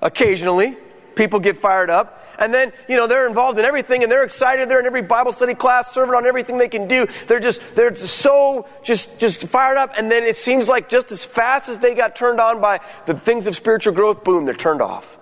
occasionally 0.00 0.76
people 1.14 1.40
get 1.40 1.56
fired 1.56 1.90
up. 1.90 2.24
And 2.38 2.54
then, 2.54 2.72
you 2.88 2.96
know, 2.96 3.06
they're 3.06 3.28
involved 3.28 3.58
in 3.58 3.66
everything 3.66 4.02
and 4.02 4.10
they're 4.10 4.24
excited. 4.24 4.70
They're 4.70 4.80
in 4.80 4.86
every 4.86 5.02
Bible 5.02 5.32
study 5.32 5.54
class, 5.54 5.92
serving 5.92 6.14
on 6.14 6.24
everything 6.24 6.56
they 6.56 6.68
can 6.68 6.88
do. 6.88 7.06
They're 7.26 7.40
just, 7.40 7.60
they're 7.74 7.90
just 7.90 8.16
so, 8.16 8.66
just, 8.82 9.20
just 9.20 9.46
fired 9.46 9.76
up. 9.76 9.92
And 9.98 10.10
then 10.10 10.24
it 10.24 10.38
seems 10.38 10.66
like 10.66 10.88
just 10.88 11.12
as 11.12 11.22
fast 11.22 11.68
as 11.68 11.78
they 11.80 11.94
got 11.94 12.16
turned 12.16 12.40
on 12.40 12.62
by 12.62 12.80
the 13.04 13.12
things 13.12 13.46
of 13.46 13.54
spiritual 13.54 13.92
growth, 13.92 14.24
boom, 14.24 14.46
they're 14.46 14.54
turned 14.54 14.80
off. 14.80 15.18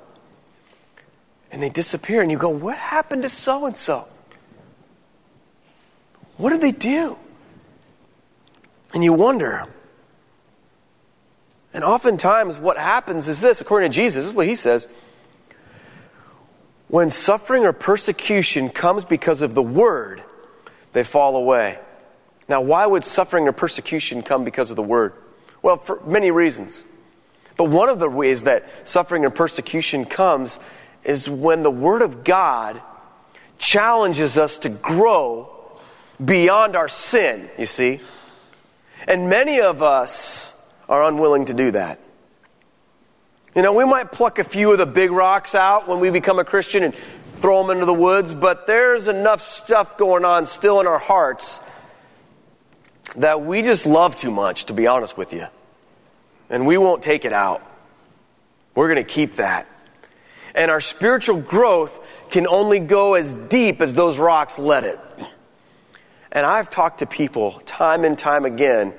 And 1.50 1.60
they 1.60 1.70
disappear. 1.70 2.22
And 2.22 2.30
you 2.30 2.38
go, 2.38 2.50
what 2.50 2.76
happened 2.76 3.22
to 3.22 3.28
so 3.28 3.66
and 3.66 3.76
so? 3.76 4.06
What 6.36 6.50
did 6.50 6.60
they 6.60 6.70
do? 6.70 7.18
And 8.94 9.02
you 9.02 9.12
wonder. 9.12 9.66
And 11.74 11.84
oftentimes, 11.84 12.58
what 12.58 12.78
happens 12.78 13.28
is 13.28 13.40
this, 13.40 13.60
according 13.60 13.90
to 13.90 13.94
Jesus, 13.94 14.24
this 14.24 14.30
is 14.30 14.34
what 14.34 14.46
he 14.46 14.56
says. 14.56 14.88
When 16.88 17.10
suffering 17.10 17.64
or 17.64 17.72
persecution 17.72 18.70
comes 18.70 19.04
because 19.04 19.42
of 19.42 19.54
the 19.54 19.62
word, 19.62 20.22
they 20.94 21.04
fall 21.04 21.36
away. 21.36 21.78
Now, 22.48 22.62
why 22.62 22.86
would 22.86 23.04
suffering 23.04 23.46
or 23.46 23.52
persecution 23.52 24.22
come 24.22 24.44
because 24.44 24.70
of 24.70 24.76
the 24.76 24.82
word? 24.82 25.12
Well, 25.60 25.76
for 25.76 26.00
many 26.06 26.30
reasons. 26.30 26.82
But 27.58 27.64
one 27.64 27.90
of 27.90 27.98
the 27.98 28.08
ways 28.08 28.44
that 28.44 28.88
suffering 28.88 29.24
and 29.24 29.34
persecution 29.34 30.06
comes 30.06 30.58
is 31.04 31.28
when 31.28 31.62
the 31.62 31.70
word 31.70 32.00
of 32.00 32.24
God 32.24 32.80
challenges 33.58 34.38
us 34.38 34.58
to 34.58 34.68
grow 34.68 35.50
beyond 36.24 36.76
our 36.76 36.88
sin, 36.88 37.50
you 37.58 37.66
see. 37.66 38.00
And 39.06 39.28
many 39.28 39.60
of 39.60 39.82
us 39.82 40.54
are 40.88 41.04
unwilling 41.04 41.46
to 41.46 41.54
do 41.54 41.70
that. 41.72 42.00
You 43.54 43.62
know, 43.62 43.72
we 43.72 43.84
might 43.84 44.12
pluck 44.12 44.38
a 44.38 44.44
few 44.44 44.72
of 44.72 44.78
the 44.78 44.86
big 44.86 45.10
rocks 45.10 45.54
out 45.54 45.88
when 45.88 46.00
we 46.00 46.10
become 46.10 46.38
a 46.38 46.44
Christian 46.44 46.82
and 46.82 46.94
throw 47.36 47.62
them 47.62 47.70
into 47.70 47.86
the 47.86 47.94
woods, 47.94 48.34
but 48.34 48.66
there's 48.66 49.08
enough 49.08 49.40
stuff 49.40 49.96
going 49.96 50.24
on 50.24 50.46
still 50.46 50.80
in 50.80 50.86
our 50.86 50.98
hearts 50.98 51.60
that 53.16 53.42
we 53.42 53.62
just 53.62 53.86
love 53.86 54.16
too 54.16 54.30
much, 54.30 54.66
to 54.66 54.74
be 54.74 54.86
honest 54.86 55.16
with 55.16 55.32
you. 55.32 55.46
And 56.50 56.66
we 56.66 56.78
won't 56.78 57.02
take 57.02 57.24
it 57.24 57.32
out. 57.32 57.62
We're 58.74 58.88
going 58.88 59.04
to 59.04 59.12
keep 59.12 59.34
that. 59.34 59.66
And 60.54 60.70
our 60.70 60.80
spiritual 60.80 61.40
growth 61.40 61.98
can 62.30 62.46
only 62.46 62.80
go 62.80 63.14
as 63.14 63.32
deep 63.32 63.80
as 63.80 63.94
those 63.94 64.18
rocks 64.18 64.58
let 64.58 64.84
it. 64.84 65.00
And 66.30 66.44
I've 66.44 66.70
talked 66.70 66.98
to 66.98 67.06
people 67.06 67.60
time 67.64 68.04
and 68.04 68.18
time 68.18 68.44
again 68.44 68.92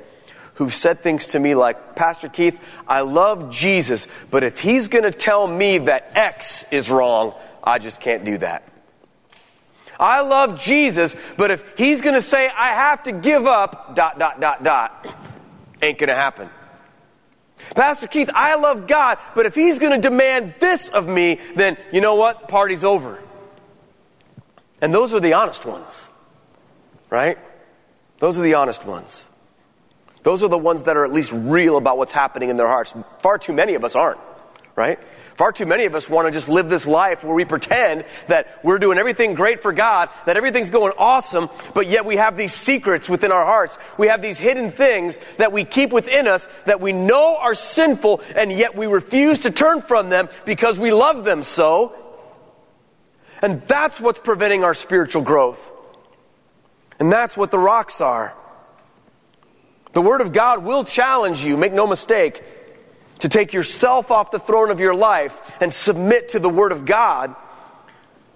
who've 0.59 0.73
said 0.73 1.01
things 1.01 1.27
to 1.27 1.39
me 1.39 1.55
like, 1.55 1.95
Pastor 1.95 2.27
Keith, 2.27 2.59
I 2.85 2.99
love 2.99 3.49
Jesus, 3.49 4.07
but 4.29 4.43
if 4.43 4.59
he's 4.59 4.89
going 4.89 5.05
to 5.05 5.11
tell 5.11 5.47
me 5.47 5.77
that 5.77 6.11
X 6.15 6.65
is 6.69 6.89
wrong, 6.89 7.33
I 7.63 7.79
just 7.79 8.01
can't 8.01 8.25
do 8.25 8.37
that. 8.39 8.67
I 9.97 10.19
love 10.19 10.59
Jesus, 10.59 11.15
but 11.37 11.49
if 11.49 11.63
he's 11.77 12.01
going 12.01 12.15
to 12.15 12.21
say 12.21 12.49
I 12.49 12.73
have 12.73 13.03
to 13.03 13.13
give 13.13 13.47
up, 13.47 13.95
dot, 13.95 14.19
dot, 14.19 14.41
dot, 14.41 14.61
dot, 14.61 15.07
ain't 15.81 15.97
going 15.97 16.09
to 16.09 16.15
happen. 16.15 16.49
Pastor 17.73 18.07
Keith, 18.07 18.29
I 18.33 18.55
love 18.55 18.85
God, 18.85 19.17
but 19.35 19.45
if 19.45 19.55
he's 19.55 19.79
going 19.79 19.93
to 19.93 20.09
demand 20.09 20.55
this 20.59 20.89
of 20.89 21.07
me, 21.07 21.39
then 21.55 21.77
you 21.93 22.01
know 22.01 22.15
what? 22.15 22.49
Party's 22.49 22.83
over. 22.83 23.17
And 24.81 24.93
those 24.93 25.13
are 25.13 25.21
the 25.21 25.33
honest 25.33 25.65
ones, 25.65 26.09
right? 27.09 27.37
Those 28.19 28.37
are 28.37 28.43
the 28.43 28.55
honest 28.55 28.85
ones. 28.85 29.28
Those 30.29 30.43
are 30.43 30.47
the 30.47 30.59
ones 30.59 30.83
that 30.83 30.95
are 30.95 31.05
at 31.05 31.11
least 31.11 31.31
real 31.33 31.75
about 31.75 31.97
what's 31.97 32.11
happening 32.11 32.51
in 32.51 32.57
their 32.57 32.67
hearts. 32.67 32.93
Far 33.23 33.39
too 33.39 33.51
many 33.51 33.73
of 33.73 33.83
us 33.83 33.95
aren't, 33.95 34.19
right? 34.75 34.99
Far 35.37 35.51
too 35.51 35.65
many 35.65 35.85
of 35.85 35.95
us 35.95 36.07
want 36.07 36.27
to 36.27 36.31
just 36.31 36.47
live 36.47 36.69
this 36.69 36.85
life 36.85 37.23
where 37.23 37.33
we 37.33 37.45
pretend 37.45 38.05
that 38.27 38.59
we're 38.63 38.77
doing 38.77 38.99
everything 38.99 39.33
great 39.33 39.63
for 39.63 39.73
God, 39.73 40.09
that 40.27 40.37
everything's 40.37 40.69
going 40.69 40.93
awesome, 40.99 41.49
but 41.73 41.87
yet 41.87 42.05
we 42.05 42.17
have 42.17 42.37
these 42.37 42.53
secrets 42.53 43.09
within 43.09 43.31
our 43.31 43.43
hearts. 43.43 43.79
We 43.97 44.05
have 44.09 44.21
these 44.21 44.37
hidden 44.37 44.71
things 44.71 45.19
that 45.39 45.51
we 45.51 45.65
keep 45.65 45.91
within 45.91 46.27
us 46.27 46.47
that 46.65 46.79
we 46.79 46.91
know 46.93 47.35
are 47.35 47.55
sinful, 47.55 48.21
and 48.35 48.51
yet 48.51 48.75
we 48.75 48.85
refuse 48.85 49.39
to 49.39 49.49
turn 49.49 49.81
from 49.81 50.09
them 50.09 50.29
because 50.45 50.77
we 50.77 50.91
love 50.91 51.25
them 51.25 51.41
so. 51.41 51.95
And 53.41 53.63
that's 53.63 53.99
what's 53.99 54.19
preventing 54.19 54.63
our 54.63 54.75
spiritual 54.75 55.23
growth. 55.23 55.71
And 56.99 57.11
that's 57.11 57.35
what 57.35 57.49
the 57.49 57.57
rocks 57.57 57.99
are. 57.99 58.35
The 59.93 60.01
Word 60.01 60.21
of 60.21 60.33
God 60.33 60.63
will 60.63 60.83
challenge 60.83 61.43
you, 61.43 61.57
make 61.57 61.73
no 61.73 61.87
mistake, 61.87 62.43
to 63.19 63.29
take 63.29 63.53
yourself 63.53 64.11
off 64.11 64.31
the 64.31 64.39
throne 64.39 64.71
of 64.71 64.79
your 64.79 64.93
life 64.93 65.57
and 65.59 65.71
submit 65.71 66.29
to 66.29 66.39
the 66.39 66.49
Word 66.49 66.71
of 66.71 66.85
God 66.85 67.35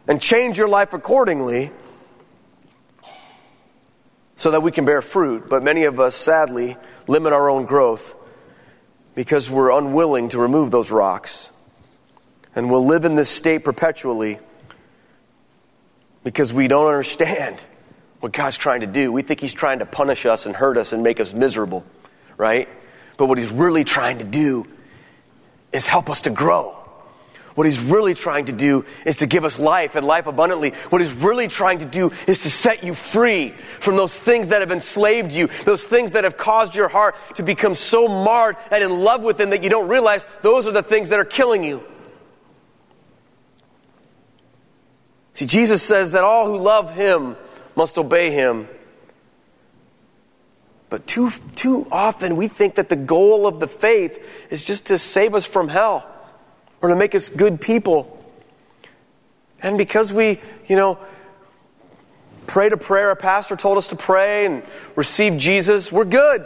and 0.08 0.20
change 0.20 0.58
your 0.58 0.68
life 0.68 0.94
accordingly 0.94 1.72
so 4.36 4.52
that 4.52 4.62
we 4.62 4.72
can 4.72 4.86
bear 4.86 5.02
fruit. 5.02 5.48
But 5.48 5.64
many 5.64 5.86
of 5.86 6.00
us, 6.00 6.16
sadly, 6.16 6.76
limit 7.08 7.34
our 7.34 7.50
own 7.50 7.66
growth 7.66 8.16
because 9.16 9.50
we're 9.50 9.72
unwilling 9.72 10.30
to 10.30 10.40
remove 10.40 10.72
those 10.72 10.92
rocks. 10.92 11.52
And 12.56 12.70
we'll 12.70 12.86
live 12.86 13.06
in 13.06 13.16
this 13.16 13.30
state 13.30 13.64
perpetually 13.64 14.40
because 16.24 16.54
we 16.54 16.68
don't 16.68 16.88
understand 16.88 17.62
what 18.24 18.32
God's 18.32 18.56
trying 18.56 18.80
to 18.80 18.88
do. 18.88 19.12
We 19.12 19.22
think 19.22 19.42
He's 19.42 19.54
trying 19.54 19.80
to 19.80 19.86
punish 19.86 20.26
us 20.26 20.46
and 20.46 20.56
hurt 20.56 20.78
us 20.78 20.94
and 20.94 21.04
make 21.04 21.20
us 21.20 21.34
miserable, 21.34 21.84
right? 22.38 22.70
But 23.18 23.26
what 23.26 23.38
He's 23.38 23.52
really 23.52 23.84
trying 23.84 24.20
to 24.20 24.24
do 24.24 24.66
is 25.74 25.86
help 25.86 26.10
us 26.10 26.22
to 26.22 26.30
grow. 26.30 26.70
What 27.56 27.68
He's 27.68 27.82
really 27.82 28.14
trying 28.14 28.46
to 28.46 28.54
do 28.54 28.86
is 29.06 29.18
to 29.18 29.28
give 29.28 29.44
us 29.44 29.60
life 29.60 29.96
and 29.96 30.08
life 30.08 30.26
abundantly. 30.26 30.70
What 30.90 31.02
He's 31.02 31.12
really 31.12 31.50
trying 31.50 31.80
to 31.80 31.86
do 31.86 32.14
is 32.26 32.44
to 32.44 32.50
set 32.50 32.86
you 32.86 32.94
free 32.94 33.54
from 33.82 33.98
those 33.98 34.18
things 34.18 34.48
that 34.48 34.62
have 34.62 34.72
enslaved 34.72 35.34
you, 35.34 35.50
those 35.66 35.84
things 35.84 36.12
that 36.12 36.24
have 36.24 36.38
caused 36.38 36.76
your 36.76 36.88
heart 36.88 37.18
to 37.36 37.44
become 37.44 37.74
so 37.74 38.08
marred 38.08 38.56
and 38.72 38.82
in 38.82 39.02
love 39.02 39.22
with 39.22 39.38
them 39.38 39.50
that 39.50 39.64
you 39.64 39.70
don't 39.70 39.90
realize 39.90 40.26
those 40.44 40.66
are 40.66 40.72
the 40.72 40.82
things 40.82 41.10
that 41.10 41.20
are 41.20 41.26
killing 41.26 41.62
you. 41.66 41.84
See, 45.34 45.46
Jesus 45.46 45.84
says 45.84 46.14
that 46.14 46.24
all 46.24 46.48
who 46.48 46.58
love 46.58 46.96
Him 46.96 47.36
must 47.76 47.98
obey 47.98 48.32
him. 48.32 48.68
But 50.90 51.08
too, 51.08 51.32
too 51.56 51.88
often 51.92 52.36
we 52.36 52.48
think 52.48 52.76
that 52.76 52.90
the 52.90 52.96
goal 52.96 53.48
of 53.48 53.60
the 53.60 53.68
faith 53.68 54.24
is 54.52 54.64
just 54.64 54.88
to 54.88 55.00
save 55.00 55.34
us 55.34 55.46
from 55.46 55.68
hell 55.68 56.06
or 56.82 56.90
to 56.90 56.96
make 56.96 57.16
us 57.16 57.30
good 57.30 57.60
people. 57.60 58.24
And 59.60 59.78
because 59.78 60.14
we, 60.14 60.40
you 60.68 60.76
know, 60.76 61.00
prayed 62.46 62.74
a 62.74 62.78
prayer, 62.78 63.10
a 63.10 63.16
pastor 63.16 63.56
told 63.56 63.78
us 63.78 63.88
to 63.88 63.96
pray 63.96 64.46
and 64.46 64.62
receive 64.96 65.38
Jesus, 65.38 65.92
we're 65.92 66.06
good. 66.06 66.46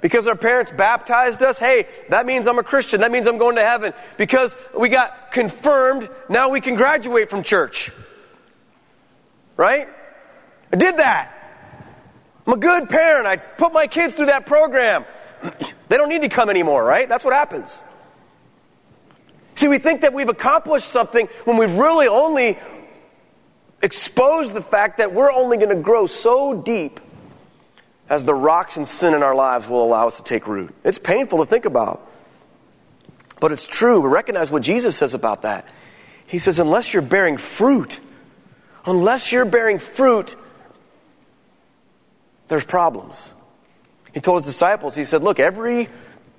Because 0.00 0.26
our 0.26 0.36
parents 0.36 0.70
baptized 0.70 1.42
us, 1.42 1.58
hey, 1.58 1.86
that 2.08 2.24
means 2.24 2.46
I'm 2.46 2.58
a 2.58 2.62
Christian. 2.62 3.00
That 3.02 3.10
means 3.10 3.26
I'm 3.26 3.38
going 3.38 3.56
to 3.56 3.64
heaven. 3.64 3.92
Because 4.16 4.56
we 4.76 4.88
got 4.88 5.32
confirmed, 5.32 6.08
now 6.28 6.48
we 6.48 6.60
can 6.60 6.76
graduate 6.76 7.30
from 7.30 7.42
church. 7.42 7.90
Right? 9.56 9.88
I 10.72 10.76
did 10.76 10.96
that. 10.98 11.34
I'm 12.46 12.54
a 12.54 12.56
good 12.56 12.88
parent. 12.88 13.26
I 13.26 13.36
put 13.36 13.72
my 13.72 13.86
kids 13.86 14.14
through 14.14 14.26
that 14.26 14.46
program. 14.46 15.04
they 15.88 15.96
don't 15.96 16.08
need 16.08 16.22
to 16.22 16.28
come 16.28 16.50
anymore, 16.50 16.82
right? 16.82 17.08
That's 17.08 17.24
what 17.24 17.34
happens. 17.34 17.78
See, 19.54 19.68
we 19.68 19.78
think 19.78 20.02
that 20.02 20.14
we've 20.14 20.28
accomplished 20.28 20.88
something 20.88 21.26
when 21.44 21.56
we've 21.56 21.74
really 21.74 22.06
only 22.06 22.58
exposed 23.82 24.54
the 24.54 24.62
fact 24.62 24.98
that 24.98 25.12
we're 25.12 25.32
only 25.32 25.56
going 25.56 25.68
to 25.70 25.82
grow 25.82 26.06
so 26.06 26.54
deep 26.54 27.00
as 28.08 28.24
the 28.24 28.34
rocks 28.34 28.76
and 28.76 28.88
sin 28.88 29.14
in 29.14 29.22
our 29.22 29.34
lives 29.34 29.68
will 29.68 29.84
allow 29.84 30.06
us 30.06 30.16
to 30.16 30.22
take 30.22 30.46
root. 30.46 30.74
It's 30.84 30.98
painful 30.98 31.38
to 31.40 31.44
think 31.44 31.64
about. 31.64 32.08
But 33.40 33.52
it's 33.52 33.66
true. 33.66 34.00
We 34.00 34.08
recognize 34.08 34.50
what 34.50 34.62
Jesus 34.62 34.96
says 34.96 35.14
about 35.14 35.42
that. 35.42 35.66
He 36.26 36.38
says, 36.38 36.58
unless 36.58 36.92
you're 36.92 37.02
bearing 37.02 37.36
fruit, 37.36 38.00
unless 38.84 39.32
you're 39.32 39.44
bearing 39.44 39.78
fruit, 39.78 40.36
there's 42.48 42.64
problems. 42.64 43.32
He 44.12 44.20
told 44.20 44.42
his 44.42 44.46
disciples, 44.46 44.94
he 44.94 45.04
said, 45.04 45.22
Look, 45.22 45.38
every 45.38 45.88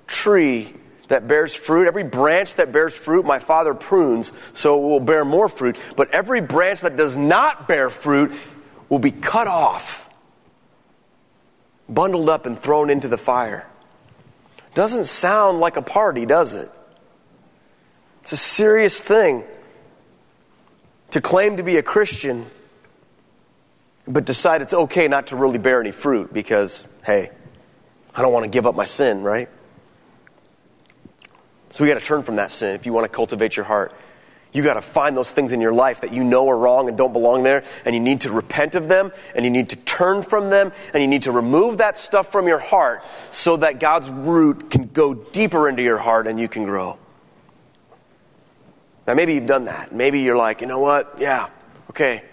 tree 0.06 0.74
that 1.08 1.26
bears 1.26 1.54
fruit, 1.54 1.86
every 1.86 2.04
branch 2.04 2.54
that 2.56 2.72
bears 2.72 2.94
fruit, 2.94 3.24
my 3.24 3.38
Father 3.38 3.74
prunes 3.74 4.32
so 4.52 4.78
it 4.78 4.82
will 4.82 5.00
bear 5.00 5.24
more 5.24 5.48
fruit. 5.48 5.76
But 5.96 6.10
every 6.10 6.40
branch 6.40 6.82
that 6.82 6.96
does 6.96 7.16
not 7.16 7.66
bear 7.66 7.90
fruit 7.90 8.32
will 8.88 8.98
be 8.98 9.10
cut 9.10 9.46
off, 9.46 10.08
bundled 11.88 12.28
up, 12.28 12.46
and 12.46 12.58
thrown 12.58 12.90
into 12.90 13.08
the 13.08 13.18
fire. 13.18 13.66
Doesn't 14.74 15.06
sound 15.06 15.58
like 15.60 15.76
a 15.76 15.82
party, 15.82 16.26
does 16.26 16.52
it? 16.52 16.70
It's 18.22 18.32
a 18.32 18.36
serious 18.36 19.00
thing 19.00 19.44
to 21.10 21.20
claim 21.20 21.56
to 21.56 21.62
be 21.62 21.76
a 21.76 21.82
Christian, 21.82 22.46
but 24.10 24.24
decide 24.24 24.60
it's 24.60 24.74
okay 24.74 25.08
not 25.08 25.28
to 25.28 25.36
really 25.36 25.58
bear 25.58 25.80
any 25.80 25.92
fruit 25.92 26.32
because, 26.32 26.86
hey, 27.04 27.30
I 28.14 28.22
don't 28.22 28.32
want 28.32 28.44
to 28.44 28.50
give 28.50 28.66
up 28.66 28.74
my 28.74 28.84
sin, 28.84 29.22
right? 29.22 29.48
So 31.68 31.84
we 31.84 31.88
got 31.88 31.98
to 31.98 32.04
turn 32.04 32.24
from 32.24 32.36
that 32.36 32.50
sin 32.50 32.74
if 32.74 32.86
you 32.86 32.92
want 32.92 33.04
to 33.04 33.08
cultivate 33.08 33.56
your 33.56 33.64
heart. 33.64 33.94
You 34.52 34.64
got 34.64 34.74
to 34.74 34.82
find 34.82 35.16
those 35.16 35.30
things 35.30 35.52
in 35.52 35.60
your 35.60 35.72
life 35.72 36.00
that 36.00 36.12
you 36.12 36.24
know 36.24 36.48
are 36.48 36.58
wrong 36.58 36.88
and 36.88 36.98
don't 36.98 37.12
belong 37.12 37.44
there, 37.44 37.62
and 37.84 37.94
you 37.94 38.00
need 38.00 38.22
to 38.22 38.32
repent 38.32 38.74
of 38.74 38.88
them, 38.88 39.12
and 39.36 39.44
you 39.44 39.50
need 39.50 39.68
to 39.68 39.76
turn 39.76 40.22
from 40.22 40.50
them, 40.50 40.72
and 40.92 41.00
you 41.00 41.06
need 41.06 41.22
to 41.22 41.30
remove 41.30 41.78
that 41.78 41.96
stuff 41.96 42.32
from 42.32 42.48
your 42.48 42.58
heart 42.58 43.04
so 43.30 43.58
that 43.58 43.78
God's 43.78 44.10
root 44.10 44.68
can 44.68 44.88
go 44.88 45.14
deeper 45.14 45.68
into 45.68 45.84
your 45.84 45.98
heart 45.98 46.26
and 46.26 46.40
you 46.40 46.48
can 46.48 46.64
grow. 46.64 46.98
Now, 49.06 49.14
maybe 49.14 49.34
you've 49.34 49.46
done 49.46 49.66
that. 49.66 49.94
Maybe 49.94 50.20
you're 50.20 50.36
like, 50.36 50.60
you 50.62 50.66
know 50.66 50.80
what? 50.80 51.20
Yeah, 51.20 51.48
okay. 51.90 52.24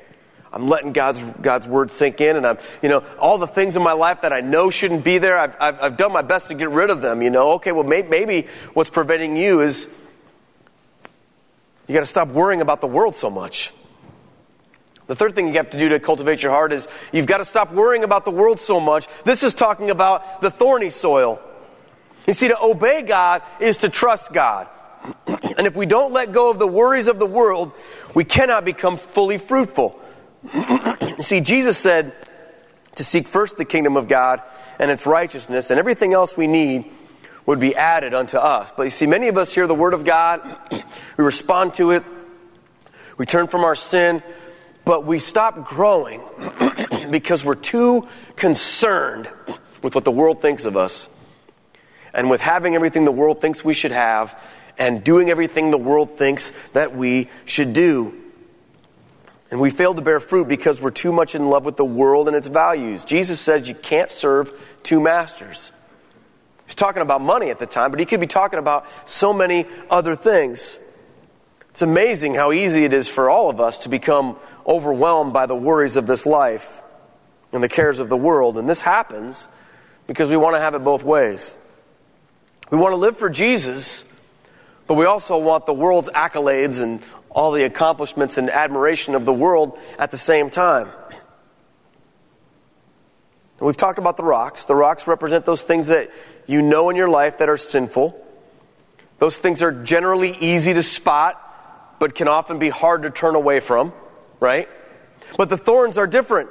I'm 0.51 0.67
letting 0.67 0.93
God's, 0.93 1.21
God's 1.41 1.67
word 1.67 1.91
sink 1.91 2.21
in, 2.21 2.35
and 2.35 2.47
I'm, 2.47 2.57
you 2.81 2.89
know, 2.89 3.03
all 3.19 3.37
the 3.37 3.47
things 3.47 3.75
in 3.75 3.83
my 3.83 3.93
life 3.93 4.21
that 4.21 4.31
I 4.31 4.41
know 4.41 4.69
shouldn't 4.69 5.03
be 5.03 5.17
there, 5.17 5.37
I've, 5.37 5.55
I've, 5.59 5.79
I've 5.81 5.97
done 5.97 6.13
my 6.13 6.21
best 6.21 6.47
to 6.47 6.53
get 6.53 6.69
rid 6.69 6.89
of 6.89 7.01
them, 7.01 7.21
you 7.21 7.29
know. 7.29 7.51
Okay, 7.53 7.71
well, 7.71 7.83
may, 7.83 8.01
maybe 8.01 8.47
what's 8.73 8.89
preventing 8.89 9.35
you 9.35 9.61
is 9.61 9.87
you 11.87 11.93
got 11.93 12.01
to 12.01 12.05
stop 12.05 12.29
worrying 12.29 12.61
about 12.61 12.81
the 12.81 12.87
world 12.87 13.15
so 13.15 13.29
much. 13.29 13.71
The 15.07 15.15
third 15.15 15.35
thing 15.35 15.47
you 15.47 15.53
have 15.53 15.69
to 15.69 15.77
do 15.77 15.89
to 15.89 15.99
cultivate 15.99 16.43
your 16.43 16.51
heart 16.51 16.73
is 16.73 16.87
you've 17.13 17.25
got 17.25 17.37
to 17.37 17.45
stop 17.45 17.71
worrying 17.71 18.03
about 18.03 18.25
the 18.25 18.31
world 18.31 18.59
so 18.59 18.79
much. 18.79 19.07
This 19.23 19.41
is 19.41 19.53
talking 19.53 19.89
about 19.89 20.41
the 20.41 20.51
thorny 20.51 20.89
soil. 20.89 21.41
You 22.25 22.33
see, 22.33 22.49
to 22.49 22.61
obey 22.61 23.03
God 23.03 23.41
is 23.61 23.77
to 23.79 23.89
trust 23.89 24.33
God. 24.33 24.67
And 25.57 25.65
if 25.65 25.75
we 25.75 25.87
don't 25.87 26.11
let 26.11 26.33
go 26.33 26.51
of 26.51 26.59
the 26.59 26.67
worries 26.67 27.07
of 27.07 27.17
the 27.17 27.25
world, 27.25 27.71
we 28.13 28.23
cannot 28.23 28.63
become 28.63 28.95
fully 28.95 29.39
fruitful. 29.39 29.99
You 30.53 31.15
see, 31.23 31.41
Jesus 31.41 31.77
said 31.77 32.13
to 32.95 33.03
seek 33.03 33.27
first 33.27 33.57
the 33.57 33.65
kingdom 33.65 33.97
of 33.97 34.07
God 34.07 34.41
and 34.79 34.91
its 34.91 35.05
righteousness, 35.05 35.69
and 35.69 35.79
everything 35.79 36.13
else 36.13 36.35
we 36.37 36.47
need 36.47 36.85
would 37.45 37.59
be 37.59 37.75
added 37.75 38.13
unto 38.13 38.37
us. 38.37 38.71
But 38.75 38.83
you 38.83 38.89
see, 38.89 39.07
many 39.07 39.27
of 39.27 39.37
us 39.37 39.53
hear 39.53 39.67
the 39.67 39.75
word 39.75 39.93
of 39.93 40.05
God, 40.05 40.57
we 40.71 41.23
respond 41.23 41.75
to 41.75 41.91
it, 41.91 42.03
we 43.17 43.25
turn 43.25 43.47
from 43.47 43.63
our 43.63 43.75
sin, 43.75 44.21
but 44.85 45.05
we 45.05 45.19
stop 45.19 45.67
growing 45.67 46.21
because 47.09 47.43
we're 47.43 47.55
too 47.55 48.07
concerned 48.35 49.29
with 49.81 49.95
what 49.95 50.03
the 50.03 50.11
world 50.11 50.41
thinks 50.41 50.65
of 50.65 50.77
us 50.77 51.09
and 52.13 52.29
with 52.29 52.41
having 52.41 52.75
everything 52.75 53.03
the 53.05 53.11
world 53.11 53.41
thinks 53.41 53.65
we 53.65 53.73
should 53.73 53.91
have 53.91 54.39
and 54.77 55.03
doing 55.03 55.29
everything 55.29 55.71
the 55.71 55.77
world 55.77 56.17
thinks 56.17 56.51
that 56.73 56.95
we 56.95 57.29
should 57.45 57.73
do. 57.73 58.13
And 59.49 59.61
we 59.61 59.69
fail 59.69 59.93
to 59.93 60.01
bear 60.01 60.19
fruit 60.19 60.47
because 60.47 60.81
we're 60.81 60.91
too 60.91 61.11
much 61.11 61.33
in 61.33 61.49
love 61.49 61.63
with 61.63 61.77
the 61.77 61.85
world 61.85 62.27
and 62.27 62.35
its 62.35 62.47
values. 62.47 63.05
Jesus 63.05 63.39
says 63.39 63.67
you 63.67 63.75
can't 63.75 64.11
serve 64.11 64.51
two 64.83 64.99
masters. 64.99 65.71
He's 66.65 66.75
talking 66.75 67.01
about 67.01 67.21
money 67.21 67.49
at 67.49 67.59
the 67.59 67.65
time, 67.65 67.91
but 67.91 67.99
he 67.99 68.05
could 68.05 68.19
be 68.19 68.27
talking 68.27 68.59
about 68.59 68.85
so 69.05 69.31
many 69.31 69.65
other 69.89 70.15
things. 70.15 70.79
It's 71.69 71.81
amazing 71.81 72.33
how 72.33 72.51
easy 72.51 72.83
it 72.83 72.91
is 72.91 73.07
for 73.07 73.29
all 73.29 73.49
of 73.49 73.61
us 73.61 73.79
to 73.79 73.89
become 73.89 74.35
overwhelmed 74.65 75.31
by 75.31 75.45
the 75.45 75.55
worries 75.55 75.95
of 75.95 76.07
this 76.07 76.25
life 76.25 76.81
and 77.53 77.63
the 77.63 77.69
cares 77.69 77.99
of 77.99 78.09
the 78.09 78.17
world. 78.17 78.57
And 78.57 78.67
this 78.67 78.81
happens 78.81 79.47
because 80.07 80.29
we 80.29 80.35
want 80.35 80.55
to 80.55 80.59
have 80.59 80.75
it 80.75 80.83
both 80.83 81.03
ways. 81.03 81.55
We 82.69 82.77
want 82.77 82.91
to 82.91 82.97
live 82.97 83.17
for 83.17 83.29
Jesus, 83.29 84.03
but 84.87 84.95
we 84.95 85.05
also 85.05 85.37
want 85.37 85.65
the 85.65 85.73
world's 85.73 86.09
accolades 86.09 86.81
and 86.81 87.01
all 87.37 87.51
the 87.51 87.63
accomplishments 87.65 88.39
and 88.39 88.49
admiration 88.49 89.13
of 89.13 89.23
the 89.23 89.31
world 89.31 89.77
at 89.99 90.09
the 90.09 90.17
same 90.17 90.49
time. 90.49 90.89
And 93.59 93.67
we've 93.67 93.77
talked 93.77 93.99
about 93.99 94.17
the 94.17 94.23
rocks. 94.23 94.65
The 94.65 94.73
rocks 94.73 95.05
represent 95.07 95.45
those 95.45 95.61
things 95.61 95.85
that 95.87 96.09
you 96.47 96.63
know 96.63 96.89
in 96.89 96.95
your 96.95 97.07
life 97.07 97.37
that 97.37 97.47
are 97.47 97.57
sinful. 97.57 98.19
Those 99.19 99.37
things 99.37 99.61
are 99.61 99.71
generally 99.71 100.35
easy 100.35 100.73
to 100.73 100.81
spot, 100.81 101.95
but 101.99 102.15
can 102.15 102.27
often 102.27 102.57
be 102.57 102.69
hard 102.69 103.03
to 103.03 103.11
turn 103.11 103.35
away 103.35 103.59
from, 103.59 103.93
right? 104.39 104.67
But 105.37 105.49
the 105.49 105.57
thorns 105.57 105.99
are 105.99 106.07
different. 106.07 106.49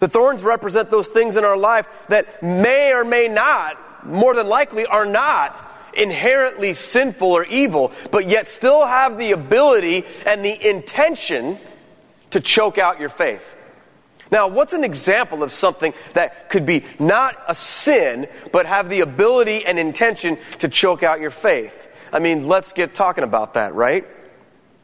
The 0.00 0.08
thorns 0.08 0.42
represent 0.42 0.90
those 0.90 1.06
things 1.06 1.36
in 1.36 1.44
our 1.44 1.56
life 1.56 1.86
that 2.08 2.42
may 2.42 2.92
or 2.92 3.04
may 3.04 3.28
not, 3.28 4.04
more 4.04 4.34
than 4.34 4.48
likely, 4.48 4.84
are 4.84 5.06
not 5.06 5.71
inherently 5.94 6.72
sinful 6.72 7.28
or 7.28 7.44
evil, 7.44 7.92
but 8.10 8.28
yet 8.28 8.46
still 8.46 8.86
have 8.86 9.18
the 9.18 9.32
ability 9.32 10.04
and 10.26 10.44
the 10.44 10.68
intention 10.68 11.58
to 12.30 12.40
choke 12.40 12.78
out 12.78 12.98
your 12.98 13.08
faith. 13.08 13.56
Now, 14.30 14.48
what's 14.48 14.72
an 14.72 14.82
example 14.82 15.42
of 15.42 15.52
something 15.52 15.92
that 16.14 16.48
could 16.48 16.64
be 16.64 16.84
not 16.98 17.36
a 17.46 17.54
sin, 17.54 18.28
but 18.50 18.64
have 18.64 18.88
the 18.88 19.00
ability 19.00 19.66
and 19.66 19.78
intention 19.78 20.38
to 20.60 20.68
choke 20.68 21.02
out 21.02 21.20
your 21.20 21.30
faith? 21.30 21.88
I 22.10 22.18
mean, 22.18 22.48
let's 22.48 22.72
get 22.72 22.94
talking 22.94 23.24
about 23.24 23.54
that, 23.54 23.74
right? 23.74 24.06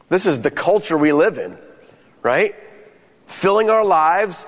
This 0.07 0.27
is 0.27 0.41
the 0.41 0.51
culture 0.51 0.97
we 0.97 1.13
live 1.13 1.39
in, 1.39 1.57
right? 2.21 2.55
Filling 3.25 3.71
our 3.71 3.83
lives, 3.83 4.45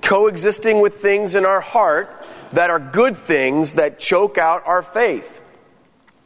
coexisting 0.00 0.80
with 0.80 0.94
things 0.94 1.34
in 1.34 1.44
our 1.44 1.60
heart 1.60 2.24
that 2.52 2.70
are 2.70 2.78
good 2.78 3.16
things 3.16 3.74
that 3.74 3.98
choke 3.98 4.38
out 4.38 4.62
our 4.66 4.82
faith. 4.82 5.35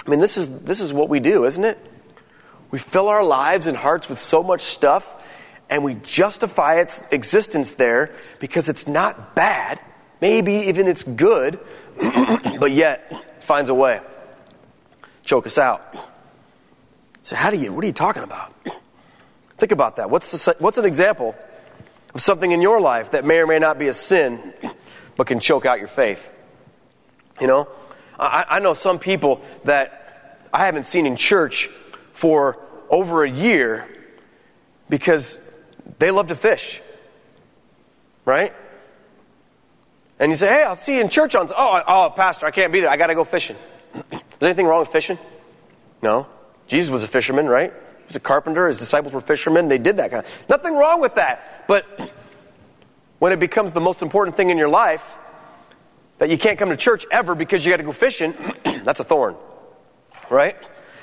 I 0.06 0.10
mean, 0.10 0.20
this 0.20 0.36
is, 0.36 0.48
this 0.60 0.80
is 0.80 0.92
what 0.92 1.08
we 1.08 1.20
do, 1.20 1.44
isn't 1.44 1.64
it? 1.64 1.78
We 2.70 2.78
fill 2.78 3.08
our 3.08 3.24
lives 3.24 3.66
and 3.66 3.76
hearts 3.76 4.08
with 4.08 4.20
so 4.20 4.42
much 4.42 4.62
stuff, 4.62 5.12
and 5.68 5.84
we 5.84 5.94
justify 5.94 6.80
its 6.80 7.02
existence 7.10 7.72
there 7.72 8.14
because 8.38 8.68
it's 8.68 8.86
not 8.86 9.34
bad. 9.34 9.80
Maybe 10.20 10.54
even 10.68 10.86
it's 10.86 11.02
good, 11.02 11.58
but 12.58 12.72
yet 12.72 13.44
finds 13.44 13.70
a 13.70 13.74
way. 13.74 14.00
Choke 15.24 15.46
us 15.46 15.58
out. 15.58 15.82
So, 17.22 17.36
how 17.36 17.50
do 17.50 17.58
you, 17.58 17.72
what 17.72 17.84
are 17.84 17.86
you 17.86 17.92
talking 17.92 18.22
about? 18.22 18.54
Think 19.58 19.72
about 19.72 19.96
that. 19.96 20.10
What's, 20.10 20.30
the, 20.30 20.56
what's 20.58 20.78
an 20.78 20.86
example 20.86 21.34
of 22.14 22.20
something 22.20 22.50
in 22.50 22.62
your 22.62 22.80
life 22.80 23.10
that 23.10 23.24
may 23.24 23.38
or 23.38 23.46
may 23.46 23.58
not 23.58 23.78
be 23.78 23.88
a 23.88 23.92
sin, 23.92 24.54
but 25.16 25.26
can 25.26 25.38
choke 25.38 25.66
out 25.66 25.78
your 25.78 25.88
faith? 25.88 26.30
You 27.40 27.46
know? 27.46 27.68
I, 28.20 28.56
I 28.56 28.58
know 28.60 28.74
some 28.74 28.98
people 28.98 29.40
that 29.64 30.48
I 30.52 30.66
haven't 30.66 30.84
seen 30.84 31.06
in 31.06 31.16
church 31.16 31.70
for 32.12 32.58
over 32.90 33.24
a 33.24 33.30
year 33.30 33.88
because 34.88 35.40
they 35.98 36.10
love 36.10 36.28
to 36.28 36.34
fish. 36.34 36.80
Right? 38.24 38.52
And 40.18 40.30
you 40.30 40.36
say, 40.36 40.48
hey, 40.48 40.62
I'll 40.62 40.76
see 40.76 40.96
you 40.96 41.00
in 41.00 41.08
church 41.08 41.34
on. 41.34 41.48
Oh, 41.56 41.82
oh, 41.86 42.12
Pastor, 42.14 42.44
I 42.44 42.50
can't 42.50 42.72
be 42.72 42.80
there. 42.80 42.90
I 42.90 42.98
got 42.98 43.06
to 43.06 43.14
go 43.14 43.24
fishing. 43.24 43.56
Is 43.94 44.20
there 44.38 44.48
anything 44.50 44.66
wrong 44.66 44.80
with 44.80 44.90
fishing? 44.90 45.18
No. 46.02 46.26
Jesus 46.66 46.90
was 46.90 47.02
a 47.02 47.08
fisherman, 47.08 47.46
right? 47.46 47.72
He 47.72 48.06
was 48.06 48.16
a 48.16 48.20
carpenter. 48.20 48.68
His 48.68 48.78
disciples 48.78 49.14
were 49.14 49.22
fishermen. 49.22 49.68
They 49.68 49.78
did 49.78 49.96
that 49.96 50.10
kind 50.10 50.24
of. 50.24 50.32
Nothing 50.48 50.74
wrong 50.74 51.00
with 51.00 51.14
that. 51.14 51.64
But 51.66 52.12
when 53.18 53.32
it 53.32 53.40
becomes 53.40 53.72
the 53.72 53.80
most 53.80 54.02
important 54.02 54.36
thing 54.36 54.50
in 54.50 54.58
your 54.58 54.68
life, 54.68 55.16
that 56.20 56.28
you 56.28 56.36
can't 56.36 56.58
come 56.58 56.68
to 56.68 56.76
church 56.76 57.06
ever 57.10 57.34
because 57.34 57.64
you 57.64 57.72
got 57.72 57.78
to 57.78 57.82
go 57.82 57.92
fishing, 57.92 58.34
that's 58.84 59.00
a 59.00 59.04
thorn, 59.04 59.34
right? 60.28 60.54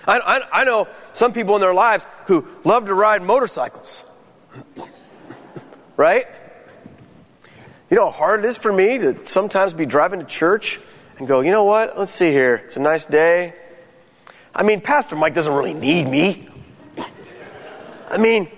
I, 0.07 0.19
I, 0.19 0.61
I, 0.61 0.63
know 0.63 0.87
some 1.11 1.33
people 1.33 1.55
in 1.55 1.61
their 1.61 1.73
lives 1.73 2.05
who 2.27 2.47
love 2.63 2.85
to 2.85 2.93
ride 2.93 3.23
motorcycles, 3.23 4.05
right? 5.97 6.25
You 7.89 7.97
know 7.97 8.05
how 8.05 8.17
hard 8.17 8.45
it 8.45 8.47
is 8.47 8.57
for 8.57 8.71
me 8.71 8.99
to 8.99 9.25
sometimes 9.25 9.73
be 9.73 9.87
driving 9.87 10.19
to 10.19 10.25
church 10.25 10.79
and 11.17 11.27
go, 11.27 11.41
you 11.41 11.51
know 11.51 11.65
what? 11.65 11.97
Let's 11.97 12.11
see 12.11 12.29
here. 12.29 12.55
It's 12.65 12.77
a 12.77 12.81
nice 12.81 13.05
day. 13.05 13.55
I 14.53 14.61
mean, 14.61 14.81
Pastor 14.81 15.15
Mike 15.15 15.33
doesn't 15.33 15.53
really 15.53 15.73
need 15.73 16.07
me. 16.07 16.47
I 18.07 18.17
mean, 18.17 18.51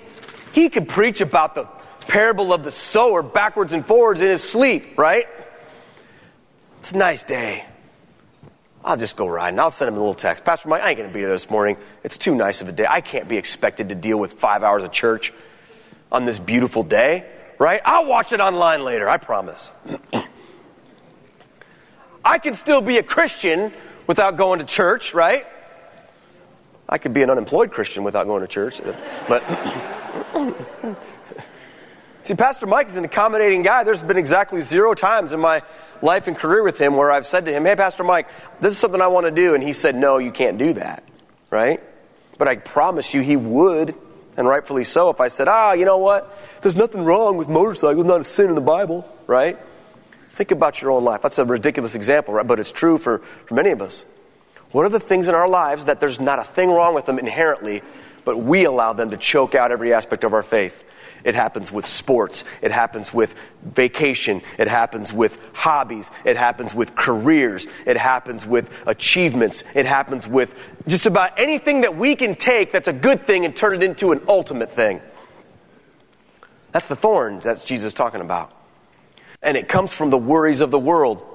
he 0.51 0.69
could 0.69 0.89
preach 0.89 1.21
about 1.21 1.55
the 1.55 1.69
parable 2.01 2.51
of 2.51 2.65
the 2.65 2.71
sower 2.71 3.23
backwards 3.23 3.71
and 3.71 3.87
forwards 3.87 4.19
in 4.19 4.27
his 4.27 4.43
sleep, 4.43 4.97
right? 4.97 5.25
It's 6.89 6.95
a 6.95 6.97
nice 6.97 7.23
day. 7.23 7.65
I'll 8.83 8.97
just 8.97 9.15
go 9.15 9.27
riding. 9.27 9.59
I'll 9.59 9.69
send 9.69 9.89
him 9.89 9.93
a 9.93 9.99
little 9.99 10.15
text. 10.15 10.43
Pastor 10.43 10.69
Mike, 10.69 10.81
I 10.81 10.89
ain't 10.89 10.97
going 10.97 11.07
to 11.07 11.13
be 11.13 11.21
there 11.21 11.29
this 11.29 11.47
morning. 11.47 11.77
It's 12.03 12.17
too 12.17 12.33
nice 12.33 12.61
of 12.61 12.67
a 12.67 12.71
day. 12.71 12.87
I 12.89 13.01
can't 13.01 13.27
be 13.27 13.37
expected 13.37 13.89
to 13.89 13.95
deal 13.95 14.17
with 14.17 14.33
five 14.33 14.63
hours 14.63 14.83
of 14.83 14.91
church 14.91 15.31
on 16.11 16.25
this 16.25 16.39
beautiful 16.39 16.81
day, 16.81 17.29
right? 17.59 17.79
I'll 17.85 18.07
watch 18.07 18.33
it 18.33 18.39
online 18.39 18.83
later, 18.83 19.07
I 19.07 19.17
promise. 19.17 19.69
I 22.25 22.39
can 22.39 22.55
still 22.55 22.81
be 22.81 22.97
a 22.97 23.03
Christian 23.03 23.71
without 24.07 24.35
going 24.35 24.57
to 24.57 24.65
church, 24.65 25.13
right? 25.13 25.45
I 26.89 26.97
could 26.97 27.13
be 27.13 27.21
an 27.21 27.29
unemployed 27.29 27.71
Christian 27.71 28.03
without 28.03 28.25
going 28.25 28.41
to 28.41 28.47
church. 28.47 28.81
But 29.27 29.43
see, 32.29 32.35
Pastor 32.35 32.67
Mike 32.67 32.87
is 32.87 32.95
an 32.95 33.05
accommodating 33.05 33.63
guy. 33.63 33.83
There's 33.83 34.03
been 34.03 34.17
exactly 34.17 34.61
zero 34.61 34.93
times 34.93 35.33
in 35.33 35.39
my 35.39 35.63
life 36.01 36.27
and 36.27 36.37
career 36.37 36.63
with 36.63 36.77
him 36.77 36.95
where 36.95 37.11
I've 37.11 37.25
said 37.25 37.45
to 37.45 37.51
him, 37.51 37.65
Hey, 37.65 37.75
Pastor 37.75 38.03
Mike, 38.03 38.27
this 38.61 38.73
is 38.73 38.79
something 38.79 39.01
I 39.01 39.07
want 39.07 39.25
to 39.25 39.31
do. 39.31 39.55
And 39.55 39.63
he 39.63 39.73
said, 39.73 39.95
No, 39.95 40.19
you 40.19 40.31
can't 40.31 40.57
do 40.59 40.73
that. 40.73 41.03
Right? 41.49 41.81
But 42.37 42.47
I 42.47 42.55
promise 42.57 43.15
you 43.15 43.21
he 43.21 43.35
would, 43.35 43.95
and 44.37 44.47
rightfully 44.47 44.83
so, 44.83 45.09
if 45.09 45.19
I 45.19 45.27
said, 45.27 45.47
Ah, 45.47 45.73
you 45.73 45.85
know 45.85 45.97
what? 45.97 46.37
There's 46.61 46.75
nothing 46.75 47.03
wrong 47.03 47.35
with 47.35 47.49
motorcycles, 47.49 48.05
not 48.05 48.21
a 48.21 48.23
sin 48.23 48.49
in 48.49 48.55
the 48.55 48.61
Bible. 48.61 49.09
Right? 49.25 49.57
Think 50.33 50.51
about 50.51 50.81
your 50.81 50.91
own 50.91 51.03
life. 51.03 51.23
That's 51.23 51.39
a 51.39 51.45
ridiculous 51.45 51.95
example, 51.95 52.35
right? 52.35 52.47
But 52.47 52.59
it's 52.59 52.71
true 52.71 52.99
for, 52.99 53.19
for 53.47 53.55
many 53.55 53.71
of 53.71 53.81
us. 53.81 54.05
What 54.71 54.85
are 54.85 54.89
the 54.89 54.99
things 54.99 55.27
in 55.27 55.33
our 55.33 55.49
lives 55.49 55.85
that 55.85 55.99
there's 55.99 56.19
not 56.19 56.37
a 56.37 56.43
thing 56.43 56.69
wrong 56.69 56.93
with 56.93 57.07
them 57.07 57.17
inherently, 57.17 57.81
but 58.23 58.37
we 58.37 58.65
allow 58.65 58.93
them 58.93 59.09
to 59.09 59.17
choke 59.17 59.55
out 59.55 59.71
every 59.71 59.93
aspect 59.93 60.23
of 60.23 60.35
our 60.35 60.43
faith? 60.43 60.83
It 61.23 61.35
happens 61.35 61.71
with 61.71 61.85
sports. 61.85 62.43
It 62.61 62.71
happens 62.71 63.13
with 63.13 63.35
vacation. 63.63 64.41
It 64.57 64.67
happens 64.67 65.11
with 65.11 65.37
hobbies. 65.53 66.09
It 66.23 66.37
happens 66.37 66.73
with 66.73 66.95
careers. 66.95 67.67
It 67.85 67.97
happens 67.97 68.45
with 68.45 68.73
achievements. 68.87 69.63
It 69.75 69.85
happens 69.85 70.27
with 70.27 70.53
just 70.87 71.05
about 71.05 71.39
anything 71.39 71.81
that 71.81 71.95
we 71.95 72.15
can 72.15 72.35
take 72.35 72.71
that's 72.71 72.87
a 72.87 72.93
good 72.93 73.25
thing 73.25 73.45
and 73.45 73.55
turn 73.55 73.75
it 73.75 73.83
into 73.83 74.11
an 74.11 74.21
ultimate 74.27 74.71
thing. 74.71 75.01
That's 76.71 76.87
the 76.87 76.95
thorns 76.95 77.43
that's 77.43 77.63
Jesus 77.63 77.93
talking 77.93 78.21
about. 78.21 78.53
And 79.41 79.57
it 79.57 79.67
comes 79.67 79.93
from 79.93 80.09
the 80.09 80.17
worries 80.17 80.61
of 80.61 80.71
the 80.71 80.79
world. 80.79 81.25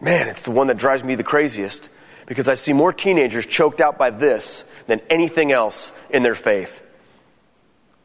Man, 0.00 0.28
it's 0.28 0.42
the 0.42 0.50
one 0.50 0.66
that 0.68 0.76
drives 0.76 1.02
me 1.02 1.14
the 1.14 1.24
craziest 1.24 1.88
because 2.26 2.48
I 2.48 2.54
see 2.54 2.72
more 2.72 2.92
teenagers 2.92 3.46
choked 3.46 3.80
out 3.80 3.98
by 3.98 4.10
this 4.10 4.64
than 4.86 5.00
anything 5.10 5.52
else 5.52 5.92
in 6.10 6.22
their 6.22 6.34
faith. 6.34 6.82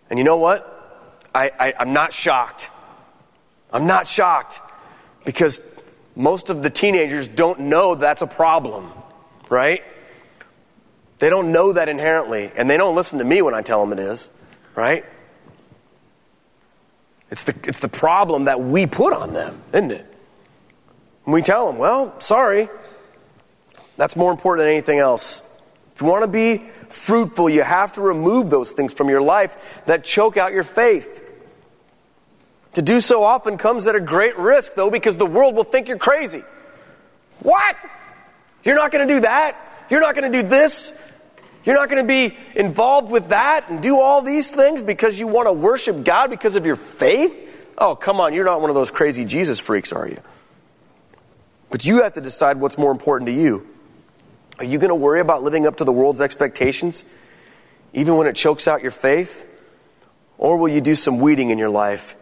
And 0.09 0.17
you 0.17 0.25
know 0.25 0.37
what? 0.37 0.78
I, 1.33 1.51
I, 1.59 1.73
I'm 1.79 1.93
not 1.93 2.13
shocked. 2.13 2.69
I'm 3.71 3.87
not 3.87 4.07
shocked 4.07 4.59
because 5.25 5.61
most 6.15 6.49
of 6.49 6.63
the 6.63 6.69
teenagers 6.69 7.27
don't 7.27 7.61
know 7.61 7.95
that's 7.95 8.21
a 8.21 8.27
problem, 8.27 8.91
right? 9.49 9.83
They 11.19 11.29
don't 11.29 11.51
know 11.51 11.73
that 11.73 11.89
inherently, 11.89 12.51
and 12.55 12.69
they 12.69 12.77
don't 12.77 12.95
listen 12.95 13.19
to 13.19 13.25
me 13.25 13.41
when 13.41 13.53
I 13.53 13.61
tell 13.61 13.85
them 13.85 13.97
it 13.97 14.01
is, 14.01 14.29
right? 14.75 15.05
It's 17.29 17.43
the, 17.43 17.55
it's 17.65 17.79
the 17.79 17.89
problem 17.89 18.45
that 18.45 18.61
we 18.61 18.87
put 18.87 19.13
on 19.13 19.33
them, 19.33 19.61
isn't 19.73 19.91
it? 19.91 20.05
And 21.25 21.33
we 21.33 21.41
tell 21.41 21.67
them, 21.67 21.77
well, 21.77 22.19
sorry, 22.19 22.69
that's 23.97 24.15
more 24.15 24.31
important 24.31 24.65
than 24.65 24.73
anything 24.73 24.99
else. 24.99 25.43
If 25.99 26.03
you 26.03 26.07
want 26.07 26.23
to 26.23 26.29
be 26.29 26.59
fruitful, 26.87 27.49
you 27.49 27.61
have 27.61 27.91
to 27.95 28.01
remove 28.01 28.49
those 28.49 28.71
things 28.71 28.93
from 28.93 29.09
your 29.09 29.21
life 29.21 29.81
that 29.85 30.05
choke 30.05 30.37
out 30.37 30.53
your 30.53 30.63
faith. 30.63 31.21
To 32.75 32.81
do 32.81 33.01
so 33.01 33.21
often 33.21 33.57
comes 33.57 33.85
at 33.85 33.95
a 33.95 33.99
great 33.99 34.39
risk, 34.39 34.75
though, 34.75 34.89
because 34.89 35.17
the 35.17 35.25
world 35.25 35.55
will 35.55 35.65
think 35.65 35.89
you're 35.89 35.97
crazy. 35.97 36.45
What? 37.39 37.75
You're 38.63 38.77
not 38.77 38.93
going 38.93 39.09
to 39.09 39.13
do 39.13 39.19
that? 39.19 39.57
You're 39.89 39.99
not 39.99 40.15
going 40.15 40.31
to 40.31 40.41
do 40.41 40.47
this? 40.47 40.93
You're 41.65 41.75
not 41.75 41.89
going 41.89 42.01
to 42.01 42.07
be 42.07 42.37
involved 42.55 43.11
with 43.11 43.27
that 43.27 43.69
and 43.69 43.83
do 43.83 43.99
all 43.99 44.21
these 44.21 44.49
things 44.49 44.81
because 44.81 45.19
you 45.19 45.27
want 45.27 45.47
to 45.47 45.51
worship 45.51 46.05
God 46.05 46.29
because 46.29 46.55
of 46.55 46.65
your 46.65 46.77
faith? 46.77 47.37
Oh, 47.77 47.97
come 47.97 48.21
on, 48.21 48.33
you're 48.33 48.45
not 48.45 48.61
one 48.61 48.69
of 48.69 48.75
those 48.77 48.89
crazy 48.89 49.25
Jesus 49.25 49.59
freaks, 49.59 49.91
are 49.91 50.07
you? 50.07 50.21
But 51.69 51.85
you 51.85 52.03
have 52.03 52.13
to 52.13 52.21
decide 52.21 52.55
what's 52.55 52.77
more 52.77 52.93
important 52.93 53.27
to 53.27 53.33
you. 53.33 53.67
Are 54.59 54.65
you 54.65 54.77
going 54.77 54.89
to 54.89 54.95
worry 54.95 55.21
about 55.21 55.41
living 55.41 55.65
up 55.65 55.77
to 55.77 55.85
the 55.85 55.91
world's 55.93 56.19
expectations, 56.19 57.05
even 57.93 58.17
when 58.17 58.27
it 58.27 58.35
chokes 58.35 58.67
out 58.67 58.81
your 58.81 58.91
faith? 58.91 59.45
Or 60.37 60.57
will 60.57 60.67
you 60.67 60.81
do 60.81 60.95
some 60.95 61.19
weeding 61.19 61.49
in 61.49 61.57
your 61.57 61.69
life 61.69 62.15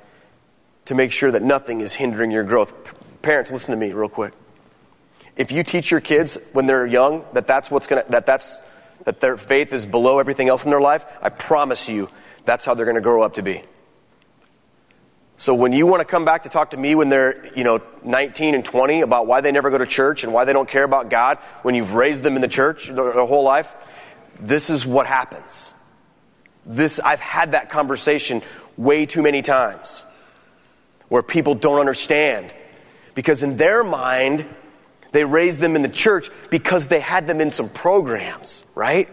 to 0.85 0.95
make 0.95 1.11
sure 1.11 1.31
that 1.31 1.41
nothing 1.41 1.81
is 1.81 1.93
hindering 1.93 2.29
your 2.29 2.43
growth? 2.43 2.73
Parents, 3.23 3.51
listen 3.51 3.71
to 3.71 3.77
me 3.77 3.91
real 3.91 4.07
quick. 4.07 4.33
If 5.35 5.51
you 5.51 5.63
teach 5.63 5.89
your 5.89 5.99
kids 5.99 6.37
when 6.53 6.67
they're 6.67 6.85
young 6.85 7.25
that 7.33 7.47
that's 7.47 7.71
what's 7.71 7.87
going 7.87 8.03
to, 8.03 8.11
that 8.11 8.27
that's, 8.27 8.55
that 9.05 9.19
their 9.19 9.37
faith 9.37 9.73
is 9.73 9.85
below 9.85 10.19
everything 10.19 10.47
else 10.47 10.63
in 10.63 10.69
their 10.69 10.81
life, 10.81 11.05
I 11.21 11.29
promise 11.29 11.89
you 11.89 12.09
that's 12.45 12.65
how 12.65 12.75
they're 12.75 12.85
going 12.85 12.95
to 12.95 13.01
grow 13.01 13.23
up 13.23 13.35
to 13.35 13.41
be. 13.41 13.63
So 15.39 15.53
when 15.53 15.71
you 15.71 15.85
want 15.85 16.01
to 16.01 16.05
come 16.05 16.25
back 16.25 16.43
to 16.43 16.49
talk 16.49 16.71
to 16.71 16.77
me 16.77 16.95
when 16.95 17.09
they're, 17.09 17.53
you 17.55 17.63
know, 17.63 17.79
19 18.03 18.55
and 18.55 18.65
20 18.65 19.01
about 19.01 19.27
why 19.27 19.41
they 19.41 19.51
never 19.51 19.69
go 19.69 19.77
to 19.77 19.85
church 19.85 20.23
and 20.23 20.33
why 20.33 20.45
they 20.45 20.53
don't 20.53 20.67
care 20.67 20.83
about 20.83 21.09
God 21.09 21.37
when 21.61 21.75
you've 21.75 21.93
raised 21.93 22.23
them 22.23 22.35
in 22.35 22.41
the 22.41 22.47
church 22.47 22.87
their, 22.87 23.25
whole 23.25 23.43
life, 23.43 23.73
this 24.39 24.71
is 24.71 24.83
what 24.83 25.05
happens. 25.05 25.75
This 26.65 26.99
I've 26.99 27.19
had 27.19 27.51
that 27.51 27.69
conversation 27.69 28.41
way 28.77 29.05
too 29.05 29.21
many 29.21 29.43
times 29.43 30.03
where 31.07 31.21
people 31.21 31.53
don't 31.53 31.79
understand 31.79 32.51
because 33.13 33.43
in 33.43 33.57
their 33.57 33.83
mind 33.83 34.47
they 35.11 35.23
raised 35.23 35.59
them 35.59 35.75
in 35.75 35.83
the 35.83 35.87
church 35.87 36.31
because 36.49 36.87
they 36.87 36.99
had 36.99 37.27
them 37.27 37.41
in 37.41 37.51
some 37.51 37.69
programs, 37.69 38.63
right? 38.73 39.07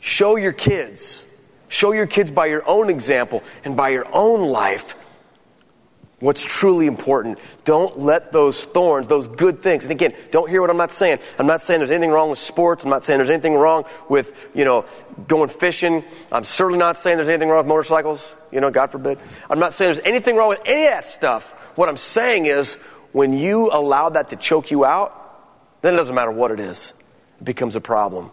Show 0.00 0.36
your 0.36 0.52
kids 0.52 1.24
Show 1.68 1.92
your 1.92 2.06
kids 2.06 2.30
by 2.30 2.46
your 2.46 2.66
own 2.68 2.90
example 2.90 3.42
and 3.64 3.76
by 3.76 3.90
your 3.90 4.06
own 4.12 4.48
life 4.48 4.94
what's 6.20 6.42
truly 6.42 6.86
important. 6.86 7.38
Don't 7.64 7.98
let 7.98 8.32
those 8.32 8.64
thorns, 8.64 9.06
those 9.06 9.28
good 9.28 9.62
things, 9.62 9.84
and 9.84 9.92
again, 9.92 10.14
don't 10.30 10.48
hear 10.48 10.60
what 10.60 10.70
I'm 10.70 10.76
not 10.76 10.92
saying. 10.92 11.18
I'm 11.38 11.46
not 11.46 11.62
saying 11.62 11.80
there's 11.80 11.90
anything 11.90 12.10
wrong 12.10 12.30
with 12.30 12.38
sports. 12.38 12.84
I'm 12.84 12.90
not 12.90 13.04
saying 13.04 13.18
there's 13.18 13.30
anything 13.30 13.54
wrong 13.54 13.84
with, 14.08 14.34
you 14.54 14.64
know, 14.64 14.86
going 15.28 15.48
fishing. 15.48 16.04
I'm 16.32 16.44
certainly 16.44 16.78
not 16.78 16.96
saying 16.96 17.16
there's 17.16 17.28
anything 17.28 17.48
wrong 17.48 17.58
with 17.58 17.66
motorcycles, 17.66 18.34
you 18.50 18.60
know, 18.60 18.70
God 18.70 18.90
forbid. 18.90 19.18
I'm 19.50 19.58
not 19.58 19.72
saying 19.72 19.94
there's 19.94 20.06
anything 20.06 20.36
wrong 20.36 20.48
with 20.48 20.60
any 20.64 20.86
of 20.86 20.92
that 20.92 21.06
stuff. 21.06 21.44
What 21.74 21.88
I'm 21.88 21.98
saying 21.98 22.46
is 22.46 22.74
when 23.12 23.32
you 23.34 23.70
allow 23.70 24.08
that 24.10 24.30
to 24.30 24.36
choke 24.36 24.70
you 24.70 24.84
out, 24.84 25.22
then 25.82 25.94
it 25.94 25.96
doesn't 25.98 26.14
matter 26.14 26.30
what 26.30 26.50
it 26.50 26.60
is, 26.60 26.92
it 27.40 27.44
becomes 27.44 27.76
a 27.76 27.80
problem. 27.80 28.30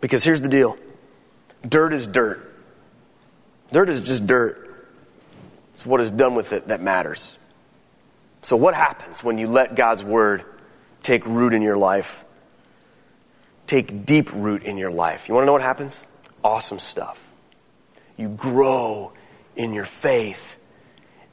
Because 0.00 0.22
here's 0.24 0.42
the 0.42 0.48
deal 0.48 0.76
Dirt 1.68 1.92
is 1.92 2.06
dirt. 2.06 2.48
Dirt 3.72 3.88
is 3.88 4.00
just 4.00 4.26
dirt. 4.26 4.86
It's 5.72 5.86
what 5.86 6.00
is 6.00 6.10
done 6.10 6.34
with 6.34 6.52
it 6.52 6.68
that 6.68 6.82
matters. 6.82 7.38
So, 8.42 8.56
what 8.56 8.74
happens 8.74 9.22
when 9.22 9.38
you 9.38 9.48
let 9.48 9.76
God's 9.76 10.02
word 10.02 10.44
take 11.02 11.24
root 11.26 11.54
in 11.54 11.62
your 11.62 11.76
life? 11.76 12.24
Take 13.66 14.04
deep 14.04 14.32
root 14.32 14.64
in 14.64 14.76
your 14.76 14.90
life. 14.90 15.28
You 15.28 15.34
want 15.34 15.44
to 15.44 15.46
know 15.46 15.52
what 15.52 15.62
happens? 15.62 16.04
Awesome 16.44 16.78
stuff. 16.78 17.26
You 18.16 18.28
grow 18.28 19.12
in 19.56 19.72
your 19.72 19.84
faith 19.84 20.56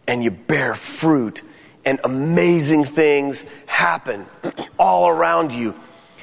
and 0.08 0.24
you 0.24 0.32
bear 0.32 0.74
fruit, 0.74 1.42
and 1.86 2.00
amazing 2.04 2.84
things 2.86 3.44
happen 3.68 4.26
all 4.80 5.08
around 5.08 5.52
you 5.52 5.76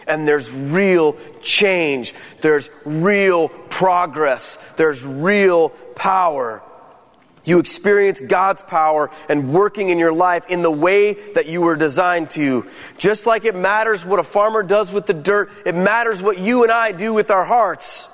and 0.07 0.27
there's 0.27 0.51
real 0.51 1.17
change. 1.43 2.15
There's 2.41 2.71
real 2.85 3.49
progress. 3.49 4.59
There's 4.77 5.05
real 5.05 5.71
power. 5.95 6.63
You 7.45 7.61
experience 7.61 8.21
God's 8.21 8.63
power 8.63 9.11
and 9.29 9.51
working 9.51 9.89
in 9.89 9.99
your 9.99 10.13
life 10.13 10.47
in 10.49 10.63
the 10.63 10.71
way 10.71 11.13
that 11.35 11.47
you 11.47 11.61
were 11.61 11.77
designed 11.77 12.31
to. 12.31 12.67
Just 12.99 13.25
like 13.25 13.45
it 13.45 13.55
matters 13.55 14.05
what 14.05 14.19
a 14.19 14.25
farmer 14.25 14.65
does 14.65 14.93
with 14.93 15.07
the 15.07 15.15
dirt, 15.15 15.51
it 15.65 15.75
matters 15.75 16.21
what 16.21 16.39
you 16.39 16.65
and 16.65 16.73
I 16.73 16.91
do 16.91 17.15
with 17.15 17.31
our 17.31 17.45
hearts. 17.45 18.09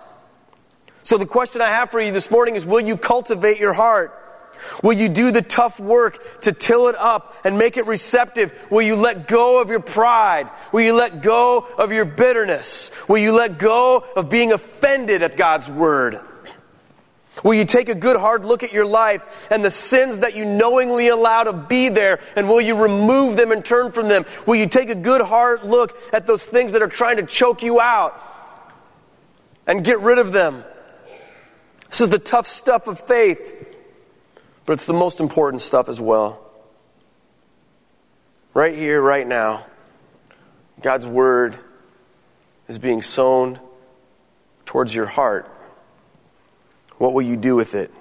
So 1.02 1.16
the 1.16 1.26
question 1.26 1.62
I 1.62 1.68
have 1.68 1.90
for 1.90 2.00
you 2.00 2.12
this 2.12 2.30
morning 2.30 2.56
is 2.56 2.66
will 2.66 2.80
you 2.80 2.96
cultivate 2.96 3.58
your 3.58 3.72
heart? 3.72 4.18
Will 4.82 4.92
you 4.92 5.08
do 5.08 5.30
the 5.30 5.42
tough 5.42 5.78
work 5.80 6.40
to 6.42 6.52
till 6.52 6.88
it 6.88 6.96
up 6.96 7.36
and 7.44 7.58
make 7.58 7.76
it 7.76 7.86
receptive? 7.86 8.52
Will 8.70 8.82
you 8.82 8.96
let 8.96 9.28
go 9.28 9.60
of 9.60 9.70
your 9.70 9.80
pride? 9.80 10.50
Will 10.72 10.82
you 10.82 10.94
let 10.94 11.22
go 11.22 11.66
of 11.78 11.92
your 11.92 12.04
bitterness? 12.04 12.90
Will 13.08 13.18
you 13.18 13.32
let 13.32 13.58
go 13.58 14.04
of 14.16 14.28
being 14.28 14.52
offended 14.52 15.22
at 15.22 15.36
God's 15.36 15.68
word? 15.68 16.20
Will 17.42 17.54
you 17.54 17.64
take 17.64 17.88
a 17.88 17.94
good 17.94 18.16
hard 18.16 18.44
look 18.44 18.62
at 18.62 18.72
your 18.72 18.84
life 18.84 19.48
and 19.50 19.64
the 19.64 19.70
sins 19.70 20.18
that 20.18 20.36
you 20.36 20.44
knowingly 20.44 21.08
allow 21.08 21.44
to 21.44 21.52
be 21.52 21.88
there 21.88 22.20
and 22.36 22.48
will 22.48 22.60
you 22.60 22.76
remove 22.76 23.36
them 23.36 23.50
and 23.50 23.64
turn 23.64 23.90
from 23.90 24.08
them? 24.08 24.26
Will 24.46 24.56
you 24.56 24.66
take 24.66 24.90
a 24.90 24.94
good 24.94 25.22
hard 25.22 25.64
look 25.64 25.96
at 26.12 26.26
those 26.26 26.44
things 26.44 26.72
that 26.72 26.82
are 26.82 26.88
trying 26.88 27.16
to 27.16 27.24
choke 27.24 27.62
you 27.62 27.80
out 27.80 28.20
and 29.66 29.82
get 29.82 30.00
rid 30.00 30.18
of 30.18 30.32
them? 30.32 30.62
This 31.88 32.02
is 32.02 32.10
the 32.10 32.18
tough 32.18 32.46
stuff 32.46 32.86
of 32.86 33.00
faith. 33.00 33.71
But 34.64 34.74
it's 34.74 34.86
the 34.86 34.92
most 34.92 35.20
important 35.20 35.60
stuff 35.60 35.88
as 35.88 36.00
well. 36.00 36.40
Right 38.54 38.74
here, 38.74 39.00
right 39.00 39.26
now, 39.26 39.66
God's 40.80 41.06
Word 41.06 41.58
is 42.68 42.78
being 42.78 43.02
sown 43.02 43.58
towards 44.66 44.94
your 44.94 45.06
heart. 45.06 45.48
What 46.98 47.12
will 47.12 47.22
you 47.22 47.36
do 47.36 47.56
with 47.56 47.74
it? 47.74 47.92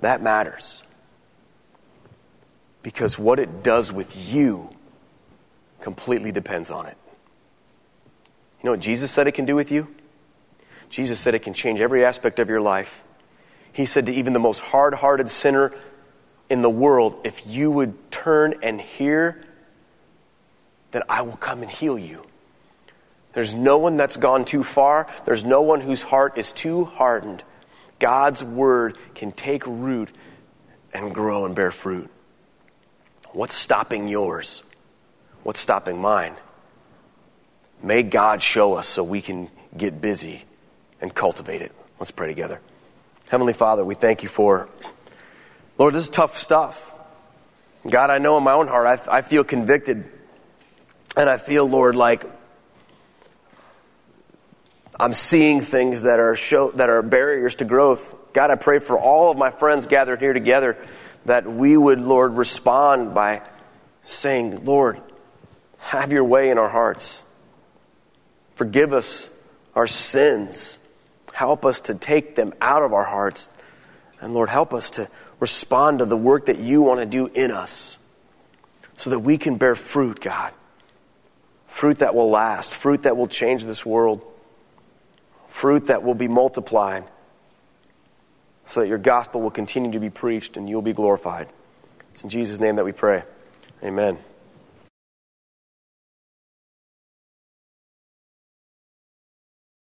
That 0.00 0.22
matters. 0.22 0.82
Because 2.82 3.18
what 3.18 3.38
it 3.38 3.62
does 3.62 3.92
with 3.92 4.32
you 4.32 4.70
completely 5.80 6.32
depends 6.32 6.70
on 6.70 6.86
it. 6.86 6.96
You 8.60 8.66
know 8.66 8.72
what 8.72 8.80
Jesus 8.80 9.10
said 9.10 9.26
it 9.26 9.32
can 9.32 9.44
do 9.44 9.56
with 9.56 9.70
you? 9.70 9.88
Jesus 10.88 11.18
said 11.18 11.34
it 11.34 11.40
can 11.40 11.54
change 11.54 11.80
every 11.80 12.04
aspect 12.04 12.38
of 12.38 12.48
your 12.48 12.60
life. 12.60 13.02
He 13.72 13.86
said 13.86 14.06
to 14.06 14.12
even 14.12 14.32
the 14.32 14.38
most 14.38 14.60
hard 14.60 14.94
hearted 14.94 15.30
sinner 15.30 15.72
in 16.50 16.62
the 16.62 16.70
world, 16.70 17.20
if 17.24 17.46
you 17.46 17.70
would 17.70 18.10
turn 18.10 18.54
and 18.62 18.80
hear, 18.80 19.42
then 20.90 21.02
I 21.08 21.22
will 21.22 21.36
come 21.36 21.62
and 21.62 21.70
heal 21.70 21.98
you. 21.98 22.24
There's 23.32 23.54
no 23.54 23.78
one 23.78 23.96
that's 23.96 24.18
gone 24.18 24.44
too 24.44 24.62
far. 24.62 25.06
There's 25.24 25.44
no 25.44 25.62
one 25.62 25.80
whose 25.80 26.02
heart 26.02 26.36
is 26.36 26.52
too 26.52 26.84
hardened. 26.84 27.42
God's 27.98 28.44
word 28.44 28.98
can 29.14 29.32
take 29.32 29.66
root 29.66 30.10
and 30.92 31.14
grow 31.14 31.46
and 31.46 31.54
bear 31.54 31.70
fruit. 31.70 32.10
What's 33.30 33.54
stopping 33.54 34.08
yours? 34.08 34.62
What's 35.42 35.60
stopping 35.60 35.98
mine? 35.98 36.34
May 37.82 38.02
God 38.02 38.42
show 38.42 38.74
us 38.74 38.86
so 38.86 39.02
we 39.02 39.22
can 39.22 39.48
get 39.76 40.00
busy 40.00 40.44
and 41.00 41.14
cultivate 41.14 41.62
it. 41.62 41.72
Let's 41.98 42.10
pray 42.10 42.28
together. 42.28 42.60
Heavenly 43.28 43.52
Father, 43.52 43.84
we 43.84 43.94
thank 43.94 44.22
you 44.22 44.28
for, 44.28 44.68
Lord, 45.78 45.94
this 45.94 46.02
is 46.02 46.08
tough 46.08 46.36
stuff. 46.36 46.92
God, 47.88 48.10
I 48.10 48.18
know 48.18 48.36
in 48.38 48.44
my 48.44 48.52
own 48.52 48.68
heart, 48.68 48.86
I, 49.08 49.18
I 49.18 49.22
feel 49.22 49.44
convicted. 49.44 50.10
And 51.16 51.28
I 51.28 51.36
feel, 51.36 51.66
Lord, 51.66 51.96
like 51.96 52.24
I'm 54.98 55.12
seeing 55.12 55.60
things 55.60 56.02
that 56.02 56.20
are, 56.20 56.36
show, 56.36 56.70
that 56.72 56.88
are 56.88 57.02
barriers 57.02 57.56
to 57.56 57.64
growth. 57.64 58.14
God, 58.32 58.50
I 58.50 58.54
pray 58.54 58.78
for 58.78 58.98
all 58.98 59.30
of 59.30 59.36
my 59.36 59.50
friends 59.50 59.86
gathered 59.86 60.20
here 60.20 60.32
together 60.32 60.76
that 61.24 61.50
we 61.50 61.76
would, 61.76 62.00
Lord, 62.00 62.34
respond 62.34 63.14
by 63.14 63.42
saying, 64.04 64.64
Lord, 64.64 65.00
have 65.78 66.12
your 66.12 66.24
way 66.24 66.50
in 66.50 66.58
our 66.58 66.68
hearts. 66.68 67.22
Forgive 68.54 68.92
us 68.92 69.28
our 69.74 69.86
sins. 69.86 70.78
Help 71.32 71.64
us 71.64 71.80
to 71.82 71.94
take 71.94 72.34
them 72.34 72.52
out 72.60 72.82
of 72.82 72.92
our 72.92 73.04
hearts. 73.04 73.48
And 74.20 74.34
Lord, 74.34 74.48
help 74.48 74.72
us 74.72 74.90
to 74.90 75.08
respond 75.40 75.98
to 75.98 76.04
the 76.04 76.16
work 76.16 76.46
that 76.46 76.58
you 76.58 76.82
want 76.82 77.00
to 77.00 77.06
do 77.06 77.26
in 77.26 77.50
us 77.50 77.98
so 78.94 79.10
that 79.10 79.18
we 79.18 79.38
can 79.38 79.56
bear 79.56 79.74
fruit, 79.74 80.20
God. 80.20 80.52
Fruit 81.66 81.98
that 81.98 82.14
will 82.14 82.30
last, 82.30 82.72
fruit 82.72 83.04
that 83.04 83.16
will 83.16 83.26
change 83.26 83.64
this 83.64 83.84
world, 83.84 84.22
fruit 85.48 85.86
that 85.86 86.02
will 86.02 86.14
be 86.14 86.28
multiplied 86.28 87.04
so 88.66 88.80
that 88.80 88.88
your 88.88 88.98
gospel 88.98 89.40
will 89.40 89.50
continue 89.50 89.92
to 89.92 90.00
be 90.00 90.10
preached 90.10 90.56
and 90.56 90.68
you'll 90.68 90.82
be 90.82 90.92
glorified. 90.92 91.48
It's 92.12 92.22
in 92.22 92.30
Jesus' 92.30 92.60
name 92.60 92.76
that 92.76 92.84
we 92.84 92.92
pray. 92.92 93.24
Amen. 93.82 94.18